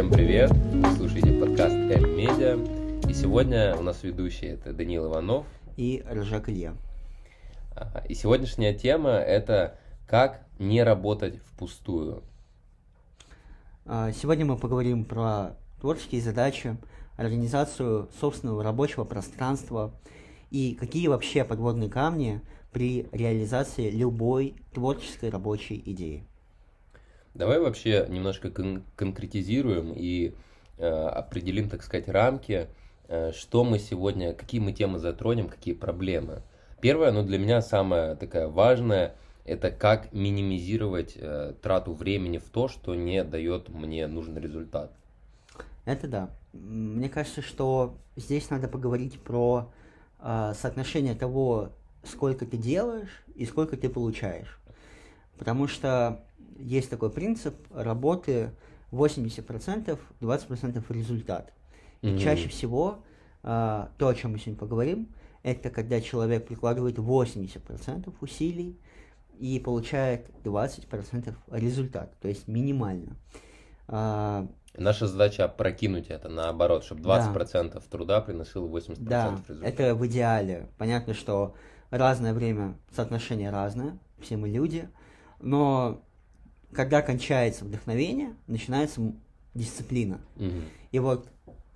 [0.00, 0.50] Всем привет!
[0.50, 3.06] Вы слушаете подкаст M-Media.
[3.06, 5.44] И сегодня у нас ведущий это Данил Иванов.
[5.76, 6.72] И Ржак Илья.
[8.08, 9.78] И сегодняшняя тема это
[10.08, 12.22] как не работать впустую.
[13.84, 16.78] А, сегодня мы поговорим про творческие задачи,
[17.18, 19.92] организацию собственного рабочего пространства
[20.50, 22.40] и какие вообще подводные камни
[22.72, 26.26] при реализации любой творческой рабочей идеи.
[27.34, 30.34] Давай вообще немножко кон- конкретизируем и
[30.78, 32.68] э, определим, так сказать, рамки,
[33.08, 36.42] э, что мы сегодня, какие мы темы затронем, какие проблемы.
[36.80, 42.68] Первое, ну для меня самое такая важная, это как минимизировать э, трату времени в то,
[42.68, 44.92] что не дает мне нужный результат.
[45.84, 46.30] Это да.
[46.52, 49.72] Мне кажется, что здесь надо поговорить про
[50.18, 51.70] э, соотношение того,
[52.04, 54.58] сколько ты делаешь и сколько ты получаешь.
[55.38, 56.24] Потому что
[56.60, 58.50] есть такой принцип работы
[58.92, 61.52] 80%, 20% результат.
[62.02, 62.18] И Мгм.
[62.18, 63.02] чаще всего
[63.42, 65.08] э, то, о чем мы сегодня поговорим,
[65.42, 68.78] это когда человек прикладывает 80% усилий
[69.38, 73.16] и получает 20% результат, то есть минимально.
[73.88, 79.68] А, Наша задача опрокинуть это наоборот, чтобы 20% труда приносило 80% Да, результата.
[79.82, 80.68] это в идеале.
[80.78, 81.54] Понятно, что
[81.90, 84.88] разное время соотношение разное, все мы люди,
[85.40, 86.02] но
[86.72, 89.00] когда кончается вдохновение, начинается
[89.54, 90.20] дисциплина.
[90.36, 90.64] Мгм.
[90.92, 91.28] И вот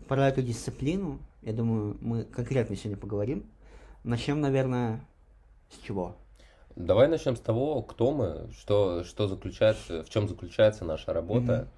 [0.09, 3.45] про эту дисциплину, я думаю, мы конкретно сегодня поговорим.
[4.05, 5.01] Начнем, наверное,
[5.71, 6.17] с чего?
[6.77, 11.69] Давай начнем с того, кто мы, что, что заключается, в чем заключается наша работа,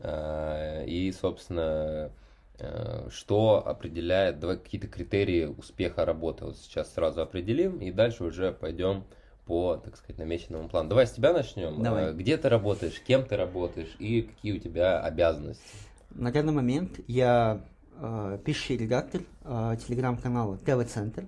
[0.00, 2.10] э, и, собственно,
[2.58, 8.52] э, что определяет, давай какие-то критерии успеха работы вот сейчас сразу определим, и дальше уже
[8.52, 9.04] пойдем
[9.50, 10.88] по, так сказать, намеченному плану.
[10.88, 11.82] Давай с тебя начнем.
[11.82, 12.10] Давай.
[12.10, 15.64] Э, Где ты работаешь, кем ты работаешь и какие у тебя обязанности?
[16.10, 17.60] На данный момент я
[17.98, 21.26] э, пишущий редактор э, телеграм-канала ТВ-центр.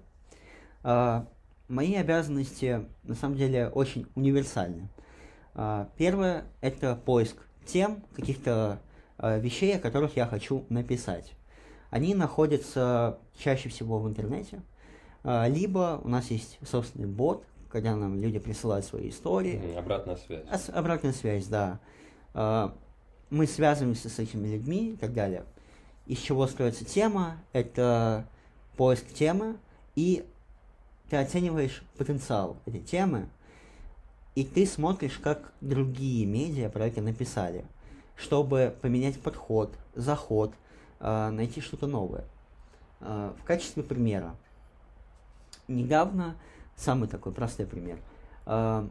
[0.85, 1.25] Э,
[1.67, 4.89] мои обязанности на самом деле очень универсальны.
[5.57, 8.79] Э, первое– это поиск тем, каких-то
[9.19, 11.33] э, вещей, о которых я хочу написать.
[11.91, 14.63] Они находятся чаще всего в интернете,
[15.25, 20.45] э, либо у нас есть собственный бот, когда нам люди присылают свои истории, Обратная связь.
[20.53, 21.81] Ос- Обратная связь, да.
[22.35, 22.75] А,
[23.31, 25.45] Мы связываемся с этими людьми и так далее.
[26.07, 27.39] Из чего строится тема?
[27.55, 28.27] Это
[28.77, 29.57] поиск темы,
[29.97, 30.23] и
[31.09, 33.27] ты оцениваешь потенциал этой темы,
[34.35, 37.65] и ты смотришь, как другие медиа про это написали,
[38.17, 40.53] чтобы поменять подход, заход,
[41.01, 42.25] а, найти что-то новое.
[43.01, 44.35] А, В качестве примера.
[45.69, 46.37] Недавно,
[46.83, 47.99] самый такой простой пример.
[48.47, 48.87] а,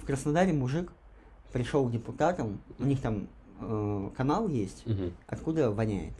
[0.00, 0.92] В Краснодаре мужик
[1.52, 3.26] пришел к депутатам, у них там
[3.60, 5.12] э, канал есть, Мгм.
[5.26, 6.14] откуда воняет.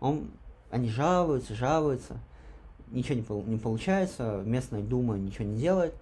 [0.00, 0.30] Он,
[0.70, 2.18] они жалуются, жалуются,
[2.90, 5.94] ничего не, не получается, местная дума ничего не делает.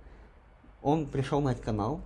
[0.83, 2.01] Он пришел на этот канал,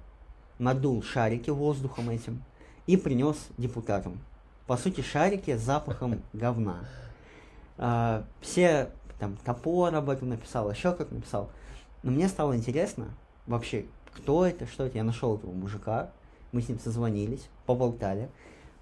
[0.58, 2.42] надул шарики воздухом этим
[2.86, 4.18] и принес депутатам.
[4.66, 6.76] По сути, шарики с запахом говна.
[7.76, 11.50] А, все там топор об этом написал, еще как написал.
[12.02, 13.08] Но мне стало интересно
[13.46, 14.98] вообще, кто это, что это.
[14.98, 16.10] Я нашел этого мужика,
[16.52, 18.28] мы с ним созвонились, поболтали.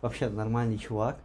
[0.03, 1.19] Вообще нормальный чувак.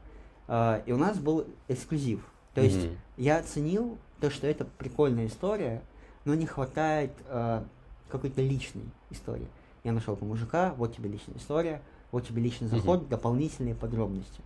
[0.47, 2.25] А, и у нас был эксклюзив.
[2.53, 2.97] То есть Мгм.
[3.17, 5.81] я оценил то, что это прикольная история,
[6.25, 7.65] но не хватает а,
[8.09, 9.47] какой-то личной истории.
[9.83, 11.81] Я нашел этого мужика, вот тебе личная история,
[12.11, 14.41] вот тебе личный заход, дополнительные подробности.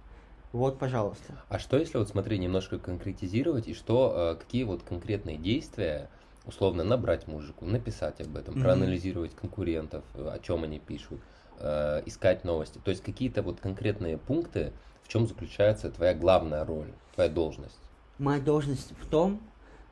[0.51, 1.41] Вот, пожалуйста.
[1.47, 6.09] А что если вот смотри немножко конкретизировать и что э, какие вот конкретные действия
[6.49, 11.21] условно набрать мужику, написать об этом, проанализировать конкурентов, о чем они пишут,
[11.59, 12.79] э, искать новости.
[12.83, 14.73] То есть какие-то вот конкретные пункты,
[15.03, 17.79] в чем заключается твоя главная роль, твоя должность.
[18.17, 19.39] Моя должность в том,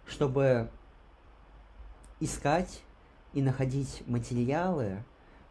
[0.05, 0.69] чтобы
[2.19, 2.81] искать
[3.33, 5.03] и находить материалы,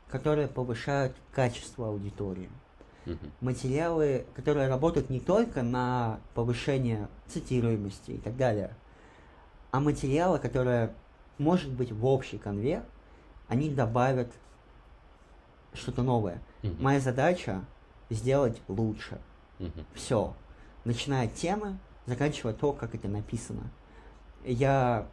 [0.08, 2.50] которые повышают качество аудитории.
[3.06, 3.32] Мгм.
[3.40, 8.74] Материалы, которые работают не только на повышение цитируемости и так далее,
[9.76, 10.94] а материалы, которые,
[11.36, 12.82] может быть, в общий конве,
[13.46, 14.32] они добавят
[15.74, 16.40] что-то новое.
[16.62, 16.82] Мгм.
[16.82, 17.62] Моя задача
[18.08, 19.20] сделать лучше.
[19.58, 19.84] Мгм.
[19.92, 20.32] Все.
[20.86, 21.76] Начиная от темы,
[22.06, 23.64] заканчивая то, как это написано.
[24.46, 25.08] Я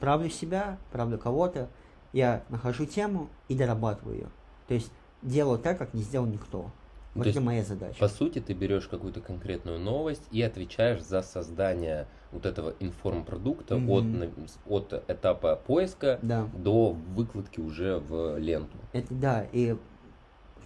[0.00, 1.68] правлю себя, правлю кого-то,
[2.12, 4.28] я нахожу тему и дорабатываю ее.
[4.66, 4.90] То есть
[5.22, 6.72] делаю так, как не сделал никто.
[7.16, 7.98] Вот То это есть, моя задача.
[7.98, 14.32] По сути, ты берешь какую-то конкретную новость и отвечаешь за создание вот этого информпродукта Мгм.
[14.66, 16.46] от, от этапа поиска Да.
[16.54, 18.76] до выкладки уже в ленту.
[18.92, 19.76] Это да, и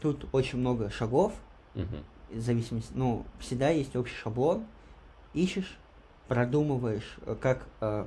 [0.00, 1.32] тут очень много шагов,
[1.74, 2.04] Мгм.
[2.30, 4.64] в зависимости, ну, всегда есть общий шаблон,
[5.32, 5.78] ищешь,
[6.26, 8.06] продумываешь, э, как, э,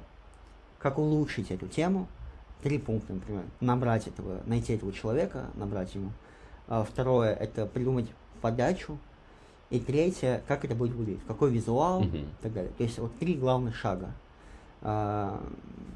[0.79, 2.07] как улучшить эту тему.
[2.61, 3.43] Три пункта, например.
[3.61, 6.11] Набрать этого, найти этого человека, набрать ему.
[6.67, 8.09] А второе, это придумать
[8.43, 8.97] подачу.
[9.69, 12.17] И третье, как это будет выглядеть, какой визуал Мгм.
[12.17, 12.71] и так далее.
[12.77, 14.11] То есть вот три главных шага.
[14.81, 15.41] А,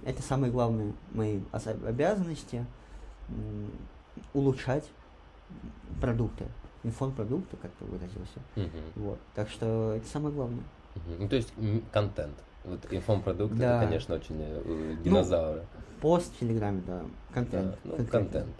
[0.05, 2.65] Это самые главные мои ос- обязанности.
[4.33, 4.85] Улучшать
[6.01, 6.45] продукты,
[6.83, 8.39] инфопродукты, как ты выразился.
[8.55, 8.69] Мгм.
[8.95, 9.19] Вот.
[9.35, 10.63] Так что это самое главное.
[10.95, 11.15] Мгм.
[11.23, 11.53] Ну, то есть
[11.91, 12.35] контент.
[12.63, 13.77] Вот инфопродукт Да.
[13.77, 15.65] это, конечно, очень э, динозавры.
[16.01, 17.01] Пост в Телеграме, да,
[17.33, 17.71] контент.
[17.71, 18.19] Да, ну, конкретно.
[18.19, 18.55] контент.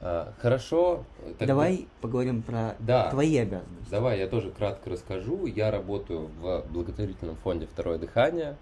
[0.00, 1.04] А, хорошо.
[1.24, 3.10] как бы- Давай поговорим про Да.
[3.10, 3.90] твои обязанности.
[3.90, 5.46] Давай я тоже кратко расскажу.
[5.46, 8.56] Я работаю в благотворительном фонде «Второе дыхание».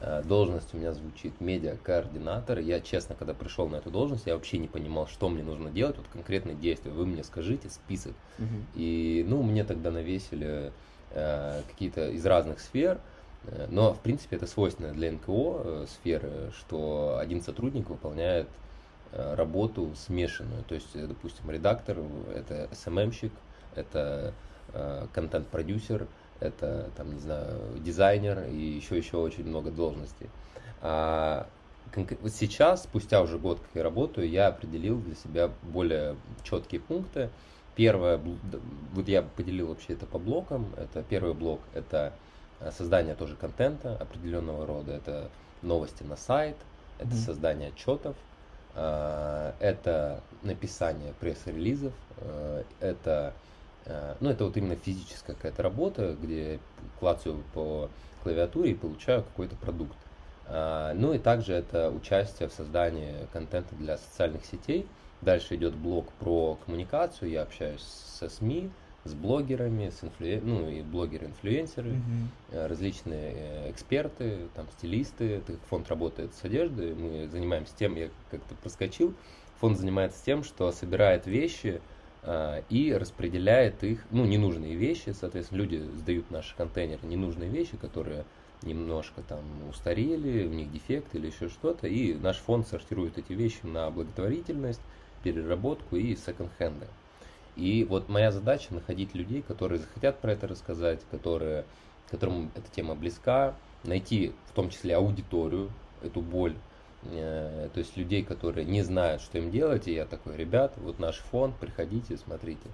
[0.00, 2.60] Э, Должность у меня звучит медиа-координатор.
[2.60, 5.96] Я, честно, когда пришел на эту должность, я вообще не понимал, что мне нужно делать,
[5.96, 6.92] вот конкретные действия.
[6.92, 8.12] Вы мне скажите список.
[8.38, 8.64] Мгм.
[8.76, 10.72] И, ну, мне тогда навесили
[11.10, 12.98] э, какие-то из разных сфер,
[13.46, 18.46] э, но, в принципе, это свойственно для НКО э, сферы, что один сотрудник выполняет
[19.12, 20.64] работу смешанную.
[20.64, 21.98] То есть, э, допустим, редактор–
[22.34, 23.32] это СММщик,
[23.74, 24.34] это
[24.72, 26.06] э, контент-продюсер,
[26.40, 30.28] это, там, не знаю, дизайнер и еще, еще очень много должностей.
[30.80, 31.46] А,
[32.20, 37.30] вот сейчас, спустя уже год, как я работаю, я определил для себя более четкие пункты.
[37.74, 40.74] Первое, вот я поделил вообще это по блокам.
[40.76, 42.12] Это первый блок, это
[42.60, 44.92] э, создание тоже контента определенного рода.
[44.92, 45.30] Это
[45.62, 46.56] новости на сайт,
[46.98, 47.16] это Мгм.
[47.16, 48.27] создание отчетов, э,
[49.60, 53.34] это написание пресс-релизов, э, это,
[53.86, 56.60] э, ну, это вот именно физическая какая-то работа, где
[56.98, 57.88] клацаю по
[58.22, 59.96] клавиатуре и получаю какой-то продукт.
[60.50, 64.88] Ну и также это участие в создании контента для социальных сетей.
[65.20, 67.30] Дальше идет блок про коммуникацию.
[67.30, 68.70] Я общаюсь со СМИ,
[69.04, 70.42] с блогерами, с инфлюен...
[70.44, 72.30] ну и блогеры-инфлюенсеры, Мгм.
[72.50, 75.40] э, различные э, эксперты, там стилисты.
[75.46, 79.14] Так как фонд работает с одеждой, мы занимаемся тем, я как-то проскочил,
[79.60, 81.80] фонд занимается тем, что собирает вещи
[82.22, 88.24] а, и распределяет их, ну, ненужные вещи, соответственно, люди сдают наши контейнеры ненужные вещи, которые
[88.62, 89.40] немножко там
[89.70, 94.80] устарели, у них дефект или еще что-то, и наш фонд сортирует эти вещи на благотворительность,
[95.22, 96.86] переработку и секонд-хенды.
[97.58, 101.64] И вот моя задача находить людей, которые захотят про это рассказать, которые,
[102.08, 105.68] которым эта тема близка, найти в том числе аудиторию,
[106.00, 106.54] эту боль,
[107.10, 111.00] э, то есть людей, которые не знают, что им делать, и я такой, ребят, вот
[111.00, 112.68] наш фонд, приходите, смотрите.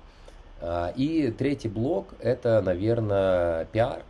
[0.61, 4.03] А, И третий блок это, наверное, пиар,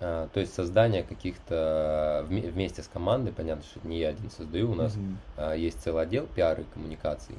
[0.00, 4.72] а, то есть создание каких-то вме- вместе с командой, понятно, что не я один создаю,
[4.72, 5.18] у нас Мгм.
[5.36, 7.36] а, есть целый отдел пиар и коммуникаций,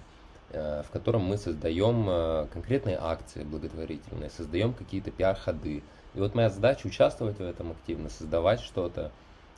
[0.54, 5.84] в котором мы создаем э, конкретные акции благотворительные, создаем какие-то пиар-ходы.
[6.14, 9.12] И вот моя задача участвовать в этом активно, создавать что-то.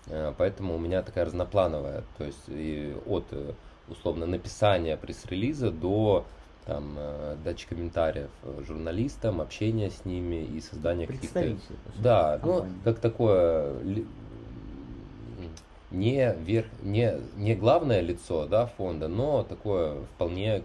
[0.08, 3.54] Э, Поэтому у меня такая разноплановая, то есть и от э,
[3.88, 6.26] условно написания пресс-релиза до
[6.66, 11.56] там, э, дачи комментариев э, журналистам, общения с ними и создания каких-то
[11.98, 13.76] да, ну, как такое
[15.96, 20.64] не, верх, не, не главное лицо да, фонда, но такое вполне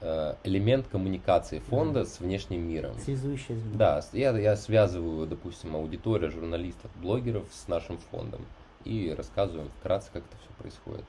[0.00, 2.08] э, элемент коммуникации фонда Мгм.
[2.08, 2.98] с внешним миром.
[2.98, 3.76] Связующее звено.
[3.76, 8.42] Да, я, я связываю, допустим, аудиторию журналистов, блогеров с нашим фондом
[8.84, 11.04] и рассказываю им вкратце, как это все происходит.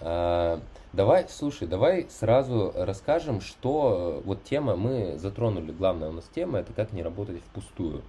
[0.00, 0.60] А,
[0.92, 6.58] давай, слушай, давай сразу расскажем, что э, вот тема, мы затронули, главная у нас тема,
[6.58, 8.02] это как не работать впустую.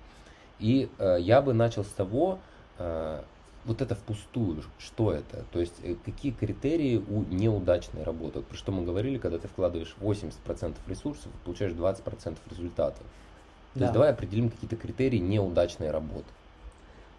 [0.59, 2.39] И э, я бы начал с того,
[2.77, 3.21] э,
[3.65, 5.43] вот это впустую, что это?
[5.51, 8.41] То есть э, какие критерии у неудачной работы?
[8.41, 13.03] Про что мы говорили, когда ты вкладываешь 80% ресурсов, получаешь 20% результатов.
[13.73, 13.85] То Да.
[13.85, 16.25] есть давай определим какие-то критерии неудачной работы.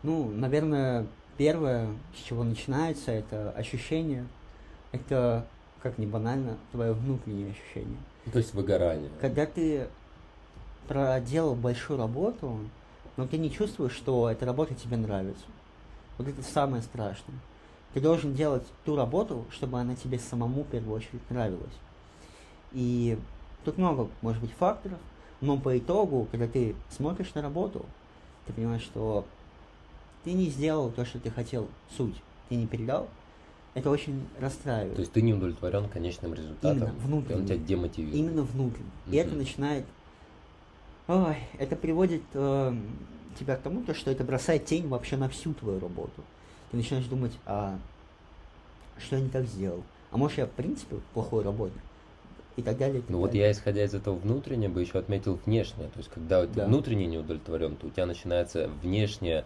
[0.03, 4.27] Ну, наверное, первое, с чего начинается, это ощущение.
[4.93, 5.47] Это,
[5.83, 7.99] как ни банально, твое внутреннее ощущение.
[8.33, 9.11] То есть выгорание.
[9.21, 9.89] Когда ты
[10.87, 12.59] проделал большую работу,
[13.17, 15.45] но ты не чувствуешь, что эта работа тебе нравится.
[16.19, 17.39] Вот это самое страшное.
[17.95, 21.73] Ты должен делать ту работу, чтобы она тебе самому в первую очередь нравилась.
[22.73, 23.19] И
[23.65, 24.99] тут много, может быть, факторов,
[25.41, 27.85] но по итогу, когда ты смотришь на работу,
[28.47, 29.25] ты понимаешь, что
[30.25, 32.17] ты не сделал то, что ты хотел, суть,
[32.49, 33.09] ты не передал,
[33.75, 34.95] это очень расстраивает.
[34.95, 36.79] То есть ты не удовлетворен конечным результатом.
[36.79, 37.41] Именно, и внутренне.
[37.41, 38.17] он тебя демотивирует.
[38.17, 38.91] Именно внутренне.
[39.11, 39.85] И это начинает...
[41.09, 42.75] Ой, это приводит э,
[43.39, 46.23] тебя к тому, то, что это бросает тень вообще на всю твою работу.
[46.71, 47.79] Ты начинаешь думать, а
[48.99, 49.83] что я не так сделал?
[50.11, 51.81] А может я, в принципе, плохой работник?
[52.57, 52.99] и так далее.
[52.99, 53.45] И так Ну вот далее.
[53.45, 55.89] я, исходя из этого внутреннего, бы еще отметил внешнее.
[55.91, 56.65] То есть, когда ты Да.
[56.67, 59.45] внутренне не удовлетворен, то у тебя начинается внешнее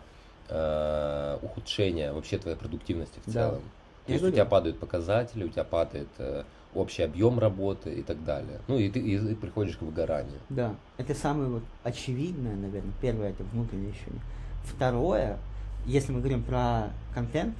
[0.48, 3.32] э, ухудшение вообще твоей продуктивности в Да.
[3.32, 3.62] целом.
[4.06, 8.02] То Я есть у тебя падают показатели, у тебя падает э, общий объем работы и
[8.02, 8.60] так далее.
[8.68, 10.38] Ну и ты, и ты приходишь к выгоранию.
[10.48, 12.92] Да, это самое вот очевидное, наверное.
[13.00, 14.20] Первое это внутреннее ощущение.
[14.64, 15.38] Второе,
[15.86, 17.54] если мы говорим про контент,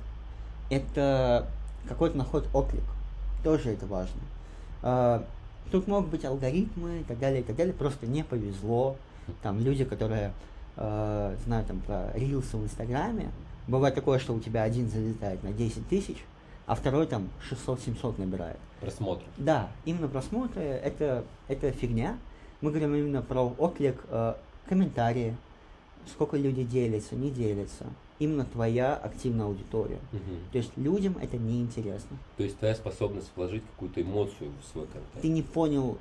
[0.71, 1.47] это
[1.89, 2.85] какой-то наход отклик.
[3.43, 4.21] Тоже это важно.
[4.83, 5.25] А,
[5.71, 7.73] Тут могут быть алгоритмы и так далее, и так далее.
[7.73, 8.97] Просто не повезло.
[9.43, 10.33] Там люди, которые
[10.77, 13.31] э, знают там про рилсы в Инстаграме,
[13.69, 16.17] бывает такое, что у тебя один залетает на 10 тысяч,
[16.67, 18.59] а второй там 600-700 набирает.
[18.81, 19.25] Просмотр.
[19.37, 22.19] Да, именно просмотры это, это фигня.
[22.61, 24.35] Мы говорим именно про отклик, э,
[24.67, 25.37] комментарии,
[26.07, 27.87] сколько люди делятся, не делятся.
[28.19, 29.99] Именно твоя активная аудитория.
[30.13, 30.39] Мгм.
[30.53, 32.19] То есть людям это неинтересно.
[32.37, 35.35] То есть твоя способность вложить какую-то эмоцию в свой Ты контент.
[35.35, 35.99] не понял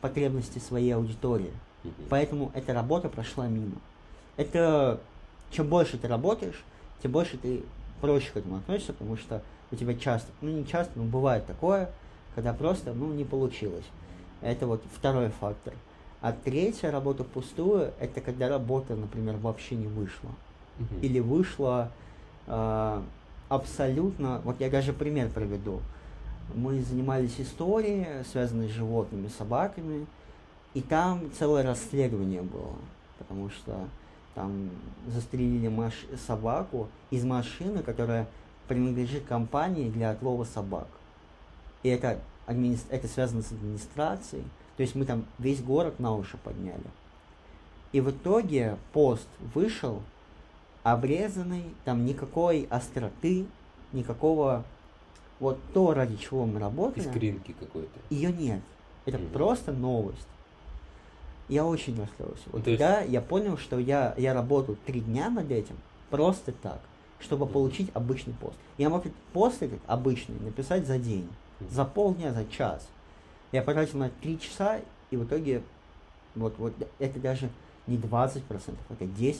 [0.00, 1.52] потребности своей аудитории.
[1.82, 1.94] Мгм.
[2.10, 3.76] Поэтому эта работа прошла мимо.
[4.36, 5.00] Это
[5.50, 6.62] чем больше ты работаешь,
[7.02, 7.62] тем больше ты
[8.00, 11.90] проще к этому относишься, потому что у тебя часто, ну не часто, но бывает такое,
[12.34, 13.84] когда просто, ну, не получилось.
[14.40, 15.74] Это вот второй фактор.
[16.20, 20.30] А третья работа впустую, это когда работа, например, вообще не вышла.
[20.78, 21.00] Мгм.
[21.02, 21.90] Или вышла
[22.46, 23.02] а,
[23.48, 25.80] абсолютно, вот я даже пример приведу.
[26.54, 30.06] Мы занимались историей, связанной с животными, собаками,
[30.74, 32.74] и там целое расследование было,
[33.18, 33.86] потому что
[34.34, 34.70] там
[35.06, 38.26] застрелили маш- собаку из машины, которая
[38.68, 40.86] принадлежит компании для отлова собак.
[41.82, 44.44] И это, админи- это связано с администрацией.
[44.76, 46.82] То есть мы там весь город на уши подняли.
[47.92, 50.02] И в итоге пост вышел
[50.82, 53.46] обрезанный, там никакой остроты,
[53.92, 54.64] никакого
[55.40, 57.98] вот то, ради чего мы работали, Искринки какой-то.
[58.10, 58.60] ее нет.
[59.06, 59.28] Это Мгм.
[59.28, 60.26] просто новость.
[61.48, 62.42] Я очень расстроился.
[62.46, 65.76] Вот Ну, то есть- тогда я понял, что я, я работал три дня над этим
[66.10, 66.80] просто так,
[67.24, 68.56] чтобы получить обычный пост.
[68.78, 71.28] Я мог этот пост этот обычный написать за день,
[71.70, 72.86] за полдня, за час.
[73.50, 75.62] Я потратил на три часа, и в итоге
[76.34, 77.48] вот, вот это даже
[77.86, 78.42] не 20%,
[78.90, 79.36] это 10%.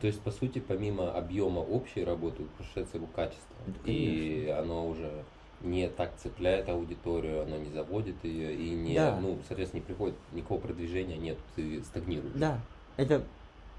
[0.00, 3.56] То есть, по сути, помимо объема общей работы, ухудшается его качество.
[3.66, 5.24] Да, и оно уже
[5.60, 9.18] не так цепляет аудиторию, оно не заводит ее и не, Да.
[9.20, 12.32] ну, соответственно, не приходит никакого продвижения, нет, ты стагнируешь.
[12.36, 12.60] Да,
[12.96, 13.24] это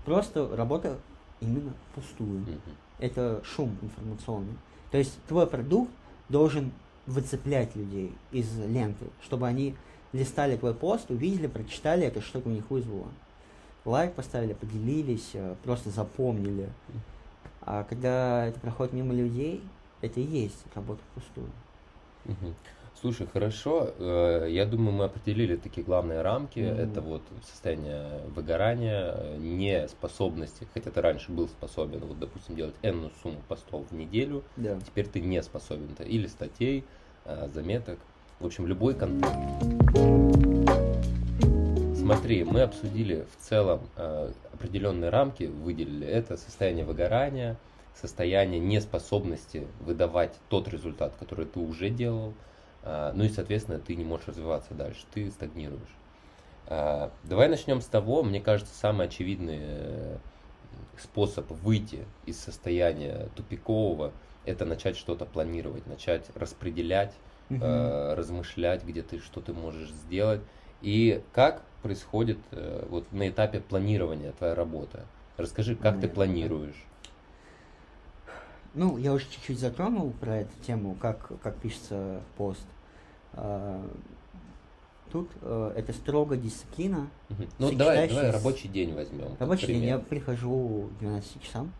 [0.06, 0.98] просто работа
[1.40, 2.42] именно пустую.
[2.42, 2.60] Мгм.
[3.00, 4.56] Это шум информационный.
[4.92, 5.92] То есть твой продукт
[6.30, 6.72] должен
[7.06, 9.76] выцеплять людей из ленты, чтобы они
[10.14, 13.08] листали твой пост, увидели, прочитали это, что-то у них вызвало.
[13.86, 16.70] Лайк поставили, поделились, э, просто запомнили.
[17.62, 19.64] А когда это проходит мимо людей,
[20.02, 21.50] это и есть работа впустую.
[22.26, 22.56] Мгм.
[23.02, 23.94] Слушай, хорошо.
[23.98, 26.60] э, Я думаю, мы определили такие главные рамки.
[26.60, 26.80] Мгм.
[26.80, 33.42] Это вот состояние выгорания, неспособности, хотя ты раньше был способен, вот, допустим, делать энную сумму
[33.48, 34.78] постов в неделю, Да.
[34.86, 35.92] теперь ты не способен.
[35.94, 36.84] Это или статей,
[37.24, 38.00] э, заметок,
[38.40, 39.34] в общем, любой контент.
[41.96, 47.58] Смотри, мы обсудили в целом э, определенные рамки, выделили это состояние выгорания,
[47.94, 52.34] состояние неспособности выдавать тот результат, который ты уже делал,
[52.84, 55.96] ну и, соответственно, ты не можешь развиваться дальше, ты стагнируешь.
[56.68, 60.18] Э, давай начнем с того, мне кажется, самый очевидный э,
[60.98, 64.14] способ выйти из состояния тупикового,
[64.46, 67.14] это начать что-то планировать, начать распределять,
[67.50, 70.42] э, размышлять, где ты что ты можешь сделать.
[70.82, 75.06] И как происходит э, вот на этапе планирования твоя работа?
[75.38, 76.16] Расскажи, как ты Понятно.
[76.16, 76.86] планируешь?
[78.74, 82.62] Ну, я уже чуть-чуть затронул про эту тему, как, как пишется пост.
[83.34, 83.84] А,
[85.12, 87.08] Тут э, это строго дисциплина.
[87.30, 87.48] Мгм.
[87.58, 89.36] Ну, давай, давай рабочий день возьмем.
[89.40, 91.72] Рабочий день, я прихожу к 12 часам,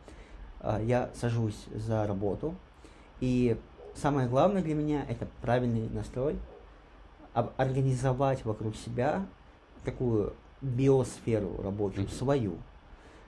[0.62, 2.56] а, я сажусь за работу,
[3.20, 3.56] и
[3.94, 6.38] самое главное для меня это правильный настрой,
[7.36, 9.28] об- организовать вокруг себя
[9.86, 12.12] такую биосферу рабочую, Мгм.
[12.12, 12.58] свою,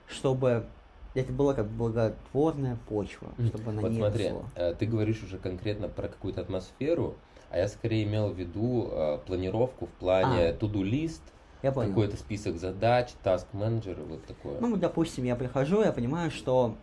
[0.08, 0.66] чтобы
[1.14, 4.42] это была как благотворная почва, чтобы она Вот не смотри, росла.
[4.54, 7.16] э, ты говоришь уже конкретно про какую-то атмосферу,
[7.50, 10.52] а я скорее имел в виду э, планировку в плане А.
[10.54, 11.22] to-do лист,
[11.62, 11.90] Я понял.
[11.90, 14.58] какой-то список задач, task менеджер, вот такое.
[14.60, 16.76] Ну, допустим, я прихожу, я понимаю, что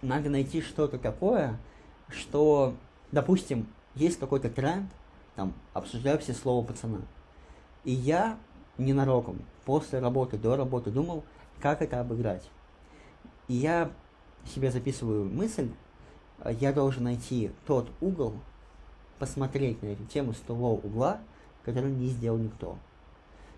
[0.00, 1.58] надо найти что-то такое,
[2.08, 2.72] что,
[3.12, 4.90] допустим, есть какой-то тренд,
[5.36, 7.00] там, обсуждаю все слова пацана.
[7.84, 8.38] И я
[8.78, 11.24] ненароком, после работы, до работы думал,
[11.60, 12.48] как это обыграть.
[13.48, 13.90] И я
[14.46, 15.70] себе записываю мысль,
[16.40, 18.34] э, я должен найти тот угол,
[19.18, 21.20] посмотреть на эту тему с того угла,
[21.64, 22.78] который не сделал никто.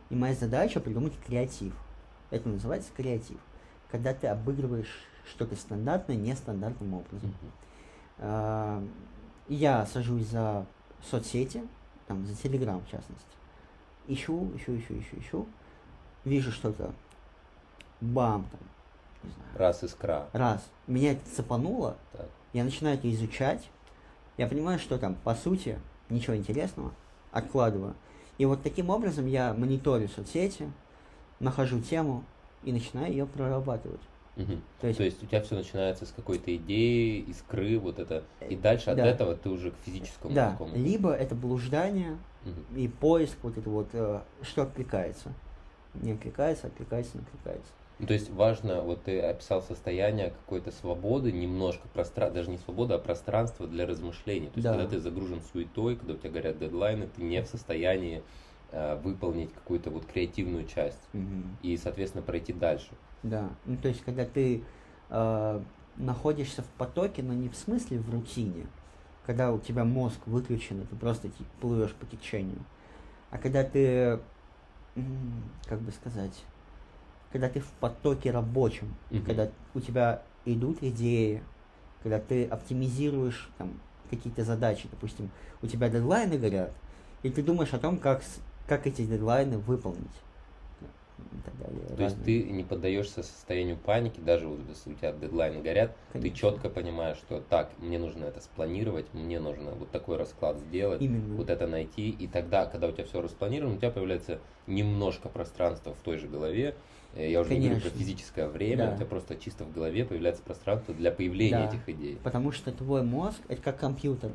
[0.08, 1.74] И моя задача придумать креатив.
[2.30, 3.38] Это называется креатив.
[3.90, 7.34] Когда ты обыгрываешь что-то стандартное нестандартным образом.
[8.18, 8.82] А,
[9.48, 10.66] я сажусь за
[11.02, 11.62] соцсети,
[12.06, 13.26] там, за Телеграм в частности.
[14.08, 15.48] Ищу, ищу, ищу, ищу, ищу.
[16.24, 16.92] Вижу что-то.
[18.00, 18.60] Бам, там.
[19.54, 20.28] Раз искра.
[20.32, 20.66] Раз.
[20.86, 21.96] Меня это цепануло.
[22.12, 22.28] Так.
[22.52, 23.68] Я начинаю это изучать.
[24.36, 26.92] Я понимаю, что там, по сути, ничего интересного.
[27.32, 27.94] Откладываю.
[28.38, 30.70] И вот таким образом я мониторю соцсети,
[31.40, 32.24] нахожу тему
[32.64, 34.00] и начинаю ее прорабатывать.
[34.36, 34.52] Угу.
[34.80, 38.56] То, есть, То есть у тебя все начинается с какой-то идеи, искры, вот это, и
[38.56, 38.92] дальше да.
[38.92, 40.50] от этого ты уже к физическому да.
[40.52, 40.74] такому.
[40.74, 42.78] Либо это блуждание угу.
[42.78, 45.32] и поиск, вот это вот, э, что откликается.
[45.94, 47.72] Не откликается, откликается, не откликается.
[48.00, 52.94] Ну, то есть важно, вот ты описал состояние какой-то свободы, немножко пространства, даже не свобода,
[52.94, 54.46] а пространство для размышлений.
[54.46, 54.72] То есть да.
[54.72, 58.22] когда ты загружен суетой, когда у тебя горят дедлайны, ты не в состоянии
[58.72, 61.42] э, выполнить какую-то вот креативную часть угу.
[61.62, 62.88] и, соответственно, пройти дальше.
[63.22, 64.64] Да, ну то есть когда ты
[65.10, 65.60] э,
[65.96, 68.66] находишься в потоке, но не в смысле в рутине,
[69.26, 71.28] когда у тебя мозг выключен, и ты просто
[71.60, 72.64] плывешь по течению,
[73.30, 74.18] а когда ты,
[75.66, 76.32] как бы сказать,
[77.32, 79.26] когда ты в потоке рабочем, mm-hmm.
[79.26, 81.42] когда у тебя идут идеи,
[82.02, 85.30] когда ты оптимизируешь там какие-то задачи, допустим,
[85.62, 86.72] у тебя дедлайны горят,
[87.22, 88.22] и ты думаешь о том, как,
[88.66, 90.08] как эти дедлайны выполнить.
[91.58, 92.04] Далее, То разные.
[92.06, 96.30] есть ты не поддаешься состоянию паники, даже если у тебя дедлайны горят, Конечно.
[96.30, 101.02] ты четко понимаешь, что так, мне нужно это спланировать, мне нужно вот такой расклад сделать,
[101.02, 101.36] Именно.
[101.36, 105.92] вот это найти, и тогда, когда у тебя все распланировано, у тебя появляется немножко пространства
[105.94, 106.74] в той же голове,
[107.14, 107.62] я уже Конечно.
[107.62, 108.92] не говорю про физическое время, да.
[108.92, 111.68] у тебя просто чисто в голове появляется пространство для появления да.
[111.68, 112.18] этих идей.
[112.22, 114.30] Потому что твой мозг это как компьютер.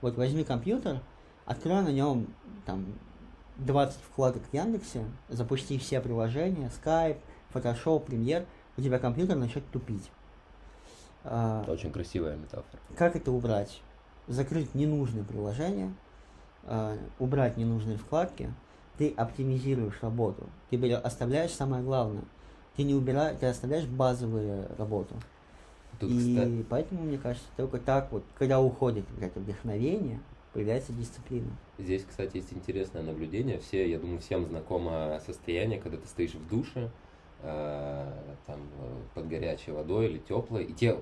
[0.00, 1.00] Вот возьми компьютер,
[1.44, 2.28] открой на нем
[2.66, 2.86] там
[3.56, 7.18] 20 вкладок в Яндексе, запусти все приложения, Skype,
[7.52, 10.10] Photoshop, Premiere, у тебя компьютер начнет тупить.
[11.24, 12.80] А, это очень красивая метафора.
[12.96, 13.80] Как это убрать?
[14.26, 15.94] Закрыть ненужные приложения,
[16.64, 18.52] а, убрать ненужные вкладки,
[18.98, 20.48] ты оптимизируешь работу.
[20.70, 22.24] Ты оставляешь самое главное.
[22.76, 25.14] Ты не убираешь, ты оставляешь базовую работу.
[26.00, 26.66] Тут, и кстати...
[26.68, 30.20] поэтому, мне кажется, только так вот, когда уходит это вдохновение,
[30.52, 31.50] появляется дисциплина.
[31.78, 33.58] Здесь, кстати, есть интересное наблюдение.
[33.58, 36.90] Все, я думаю, всем знакомо состояние, когда ты стоишь в душе,
[37.42, 38.12] э,
[38.46, 38.58] там,
[39.14, 40.98] под горячей водой или теплой, и тебе,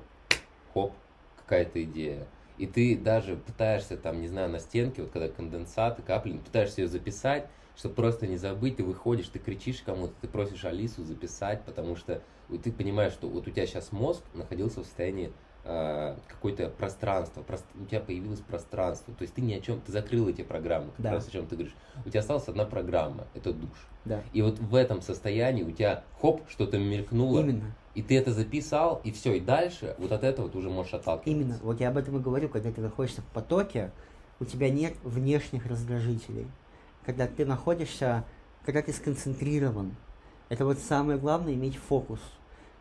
[0.75, 0.93] хоп,
[1.39, 2.27] какая-то идея.
[2.59, 6.89] И ты даже пытаешься, там, не знаю, на стенке, вот когда конденсаты, капли, пытаешься ее
[6.89, 11.97] записать, чтобы просто не забыть, ты выходишь, ты кричишь кому-то, ты просишь Алису записать, потому
[11.97, 12.23] что
[12.63, 15.33] ты понимаешь, что вот у тебя сейчас мозг находился в состоянии
[15.65, 17.65] э, какое-то пространство, прост...
[17.81, 21.01] у тебя появилось пространство, то есть ты ни о чем, ты закрыл эти программы, как
[21.01, 21.13] да.
[21.13, 21.75] раз о чем ты говоришь.
[22.05, 23.89] У тебя осталась одна программа, это душ.
[24.05, 24.23] Да.
[24.33, 27.41] И вот в этом состоянии у тебя хоп, что-то мелькнуло.
[27.41, 27.75] Именно.
[27.95, 31.31] И ты это записал, и все, и дальше вот от этого ты уже можешь отталкиваться.
[31.31, 31.59] Именно.
[31.63, 33.93] Вот я об этом и говорю, когда ты находишься в потоке,
[34.41, 36.47] у тебя нет внешних раздражителей
[37.05, 38.25] когда ты находишься,
[38.65, 39.95] когда ты сконцентрирован.
[40.49, 42.21] Это вот самое главное иметь фокус.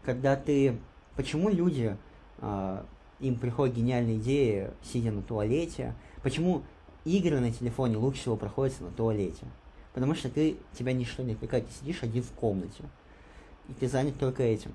[0.03, 0.77] Когда ты...
[1.15, 1.97] Почему люди,
[2.39, 2.83] э,
[3.19, 5.93] им приходят гениальные идеи, сидя на туалете?
[6.23, 6.63] Почему
[7.05, 9.45] игры на телефоне лучше всего проходятся на туалете?
[9.93, 12.83] Потому что ты, тебя ничто не отвлекает, ты сидишь один в комнате.
[13.69, 14.71] И ты занят только этим.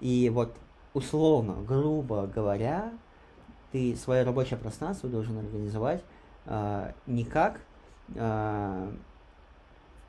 [0.00, 0.54] И вот
[0.94, 2.92] условно, грубо говоря,
[3.72, 6.02] ты свое рабочее пространство должен организовать
[6.46, 7.60] э, не как
[8.14, 8.92] э,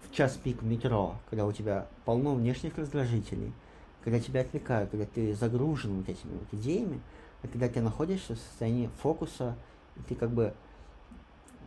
[0.01, 3.53] в час пик метро, когда у тебя полно внешних раздражителей,
[4.03, 7.01] когда тебя отвлекают, когда ты загружен вот этими вот идеями,
[7.43, 9.55] а когда ты находишься в состоянии фокуса,
[9.95, 10.53] и ты как бы
[11.61, 11.63] э,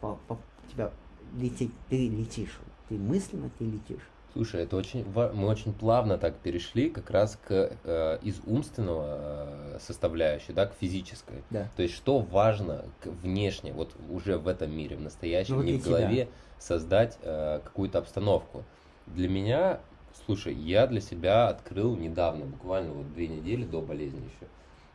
[0.00, 0.38] по, по,
[0.70, 0.90] тебя
[1.36, 4.11] летит, ты летишь, ты мысленно ты летишь.
[4.32, 9.78] Слушай, это очень, мы очень плавно так перешли как раз к э, из умственного э,
[9.78, 11.42] составляющей, да, к физической.
[11.50, 11.68] Да.
[11.76, 15.84] То есть что важно внешне, вот уже в этом мире, в настоящем, ну, не в
[15.84, 18.64] голове, создать э, какую-то обстановку.
[19.06, 19.80] Для меня,
[20.24, 24.50] слушай, я для себя открыл недавно, буквально вот две недели до болезни еще,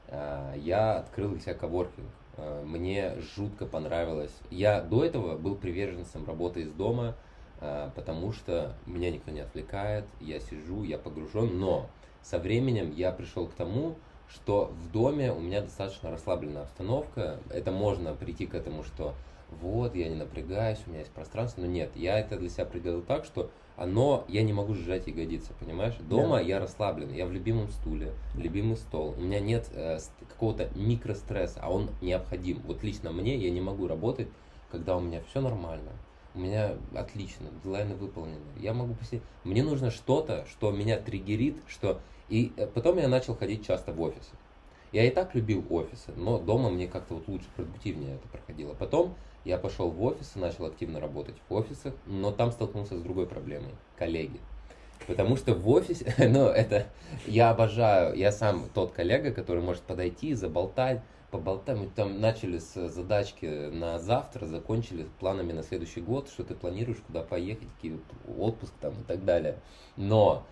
[0.08, 2.10] э, я открыл для себя коворкинг.
[2.38, 4.34] Э, мне жутко понравилось.
[4.50, 7.16] Я до этого был приверженцем работы из дома
[7.60, 11.90] потому что меня никто не отвлекает, я сижу, я погружен, но
[12.22, 13.96] со временем я пришел к тому,
[14.30, 19.14] что в доме у меня достаточно расслабленная обстановка, это можно прийти к этому, что
[19.62, 23.02] вот, я не напрягаюсь, у меня есть пространство, но нет, я это для себя определил
[23.02, 25.96] так, что оно, я не могу сжать ягодицы, понимаешь?
[26.02, 26.42] Дома да.
[26.42, 31.72] я расслаблен, я в любимом стуле, любимый стол, у меня нет э, какого-то микростресса, а
[31.72, 32.62] он необходим.
[32.66, 34.28] Вот лично мне я не могу работать,
[34.72, 35.92] когда у меня все нормально,
[36.38, 38.40] у меня отлично, дедлайны выполнены.
[38.58, 39.24] Я могу посидеть.
[39.44, 42.00] Мне нужно что-то, что меня триггерит, что...
[42.30, 44.36] И э, потом я начал ходить часто в офисы.
[44.92, 48.74] Я и так любил офисы, но дома мне как-то вот лучше, продуктивнее это проходило.
[48.74, 53.02] Потом я пошел в офис и начал активно работать в офисах, но там столкнулся с
[53.02, 54.40] другой проблемой– коллеги.
[55.08, 56.88] Потому что в офисе, ну, это,
[57.26, 61.78] я обожаю, я сам тот коллега, который может подойти, заболтать, поболтать.
[61.78, 67.00] Мы там начали с задачки на завтра, закончили планами на следующий год, что ты планируешь,
[67.06, 68.00] куда поехать, какие
[68.38, 69.60] отпуск там и так далее.
[69.96, 70.46] Но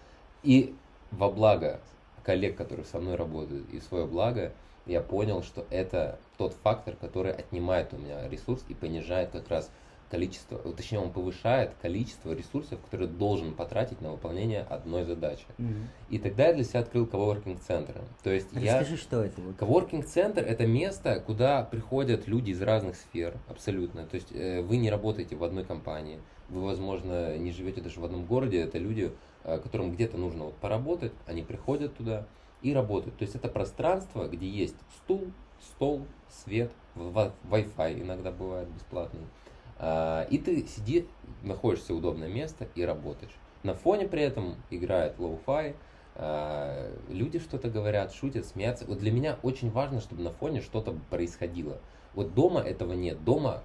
[0.43, 0.75] и
[1.11, 1.79] во благо
[2.23, 4.51] коллег, которые со мной работают, и свое благо,
[4.85, 9.71] я понял, что это тот фактор, который отнимает у меня ресурс и понижает как раз
[10.15, 15.45] количество, точнее он повышает количество ресурсов, которые должен потратить на выполнение одной задачи.
[15.57, 15.89] Мгм.
[16.09, 18.01] И тогда я для себя открыл коворкинг-центры.
[18.23, 18.79] То есть я...
[18.79, 19.57] Расскажи, что это вот.
[19.57, 24.05] Коворкинг-центр– это место, куда приходят люди из разных сфер, абсолютно.
[24.05, 28.05] То есть э, вы не работаете в одной компании, вы, возможно, не живете даже в
[28.05, 29.11] одном городе, это люди,
[29.43, 32.25] э, которым где-то нужно вот поработать, они приходят туда
[32.61, 33.17] и работают.
[33.17, 35.25] То есть это пространство, где есть стул,
[35.59, 39.27] стол, свет, Wi-Fi иногда бывает бесплатный.
[39.77, 41.07] А, И ты сиди,
[41.43, 43.35] находишься в удобное место и работаешь.
[43.63, 45.75] На фоне при этом играет lo-fi,
[46.15, 48.85] а, люди что-то говорят, шутят, смеются.
[48.85, 51.79] Вот для меня очень важно, чтобы на фоне что-то происходило.
[52.13, 53.63] Вот дома этого нет, дома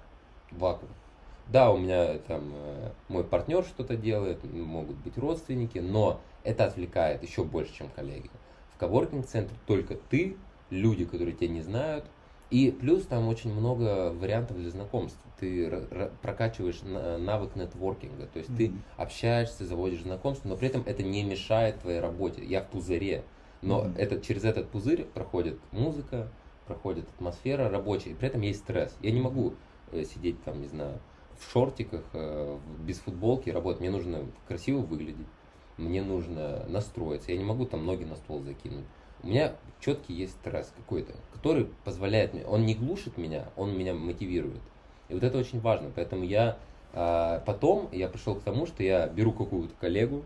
[0.51, 0.91] вакуум.
[1.47, 7.23] Да, у меня там э, мой партнер что-то делает, могут быть родственники, но это отвлекает
[7.23, 8.29] еще больше, чем коллеги.
[8.73, 10.37] В коворкинг-центре только ты,
[10.69, 12.05] люди, которые тебя не знают,
[12.51, 15.17] и плюс там очень много вариантов для знакомств.
[15.39, 15.71] Ты
[16.21, 18.83] прокачиваешь на- навык нетворкинга, то есть ты Мгм.
[18.97, 22.43] общаешься, заводишь знакомства, но при этом это не мешает твоей работе.
[22.43, 23.23] Я в пузыре,
[23.61, 23.95] но Мгм.
[23.97, 26.27] этот, через этот пузырь проходит музыка,
[26.67, 28.95] проходит атмосфера рабочая, и при этом есть стресс.
[29.01, 29.53] Я не могу
[29.93, 30.99] э, сидеть там, не знаю,
[31.37, 33.81] в шортиках, э, без футболки работать.
[33.81, 35.27] Мне нужно красиво выглядеть,
[35.77, 37.31] мне нужно настроиться.
[37.31, 38.85] Я не могу там ноги на стол закинуть.
[39.23, 43.93] У меня четкий есть стресс какой-то, который позволяет мне, он не глушит меня, он меня
[43.93, 44.61] мотивирует.
[45.09, 45.91] И вот это очень важно.
[45.93, 46.57] Поэтому я
[46.93, 50.23] а, потом я пришел к тому, что я беру какую-то коллегу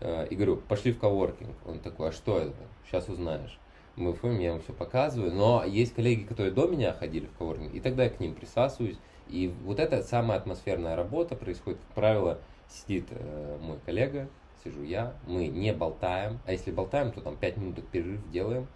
[0.00, 1.54] э, и говорю, пошли в коворкинг.
[1.66, 2.54] Он такой, а что это?
[2.86, 3.58] Сейчас узнаешь.
[3.96, 5.32] Мы ходим, я ему все показываю.
[5.32, 8.98] Но есть коллеги, которые до меня ходили в коворкинг, и тогда я к ним присасываюсь.
[9.28, 14.28] И вот эта самая атмосферная работа происходит, как правило, сидит э, мой коллега,
[14.64, 18.66] сижу я, мы не болтаем, а если болтаем, то там 5 минут перерыв делаем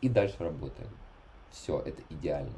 [0.00, 0.88] и дальше работаем.
[1.50, 2.52] Все, это идеально.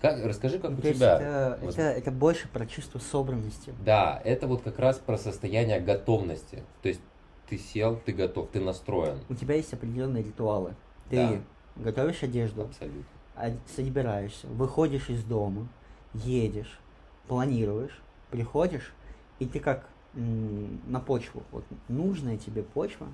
[0.00, 1.16] Как, расскажи, как Ну, у то тебя.
[1.16, 3.74] это, воз- это, это больше про чувство собранности.
[3.84, 6.62] Да, это вот как раз про состояние готовности.
[6.82, 7.00] То есть
[7.48, 9.18] ты сел, ты готов, ты настроен.
[9.28, 10.74] У тебя есть определенные ритуалы.
[11.08, 11.40] Ты Да.
[11.82, 13.04] готовишь одежду, Абсолютно.
[13.36, 15.66] а- собираешься, выходишь из дома,
[16.12, 16.78] едешь,
[17.26, 18.92] планируешь, приходишь,
[19.38, 23.06] и ты как на почву, вот нужная тебе почва,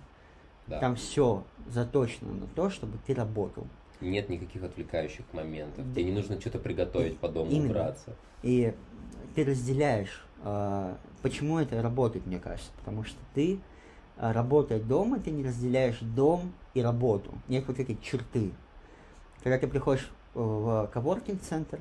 [0.68, 0.78] Да.
[0.78, 3.66] там все заточено на то, чтобы ты работал.
[4.00, 5.84] Нет никаких отвлекающих моментов.
[5.86, 5.92] Да.
[5.92, 7.70] Тебе не нужно что-то приготовить по дому, Именно.
[7.70, 8.14] убраться.
[8.42, 8.74] И
[9.34, 13.60] ты разделяешь, а, почему это работает, мне кажется, потому что ты,
[14.16, 17.32] а, работая дома, ты не разделяешь дом и работу.
[17.48, 18.52] Нет вот этой черты.
[19.42, 21.78] Когда ты приходишь в коворкинг-центр,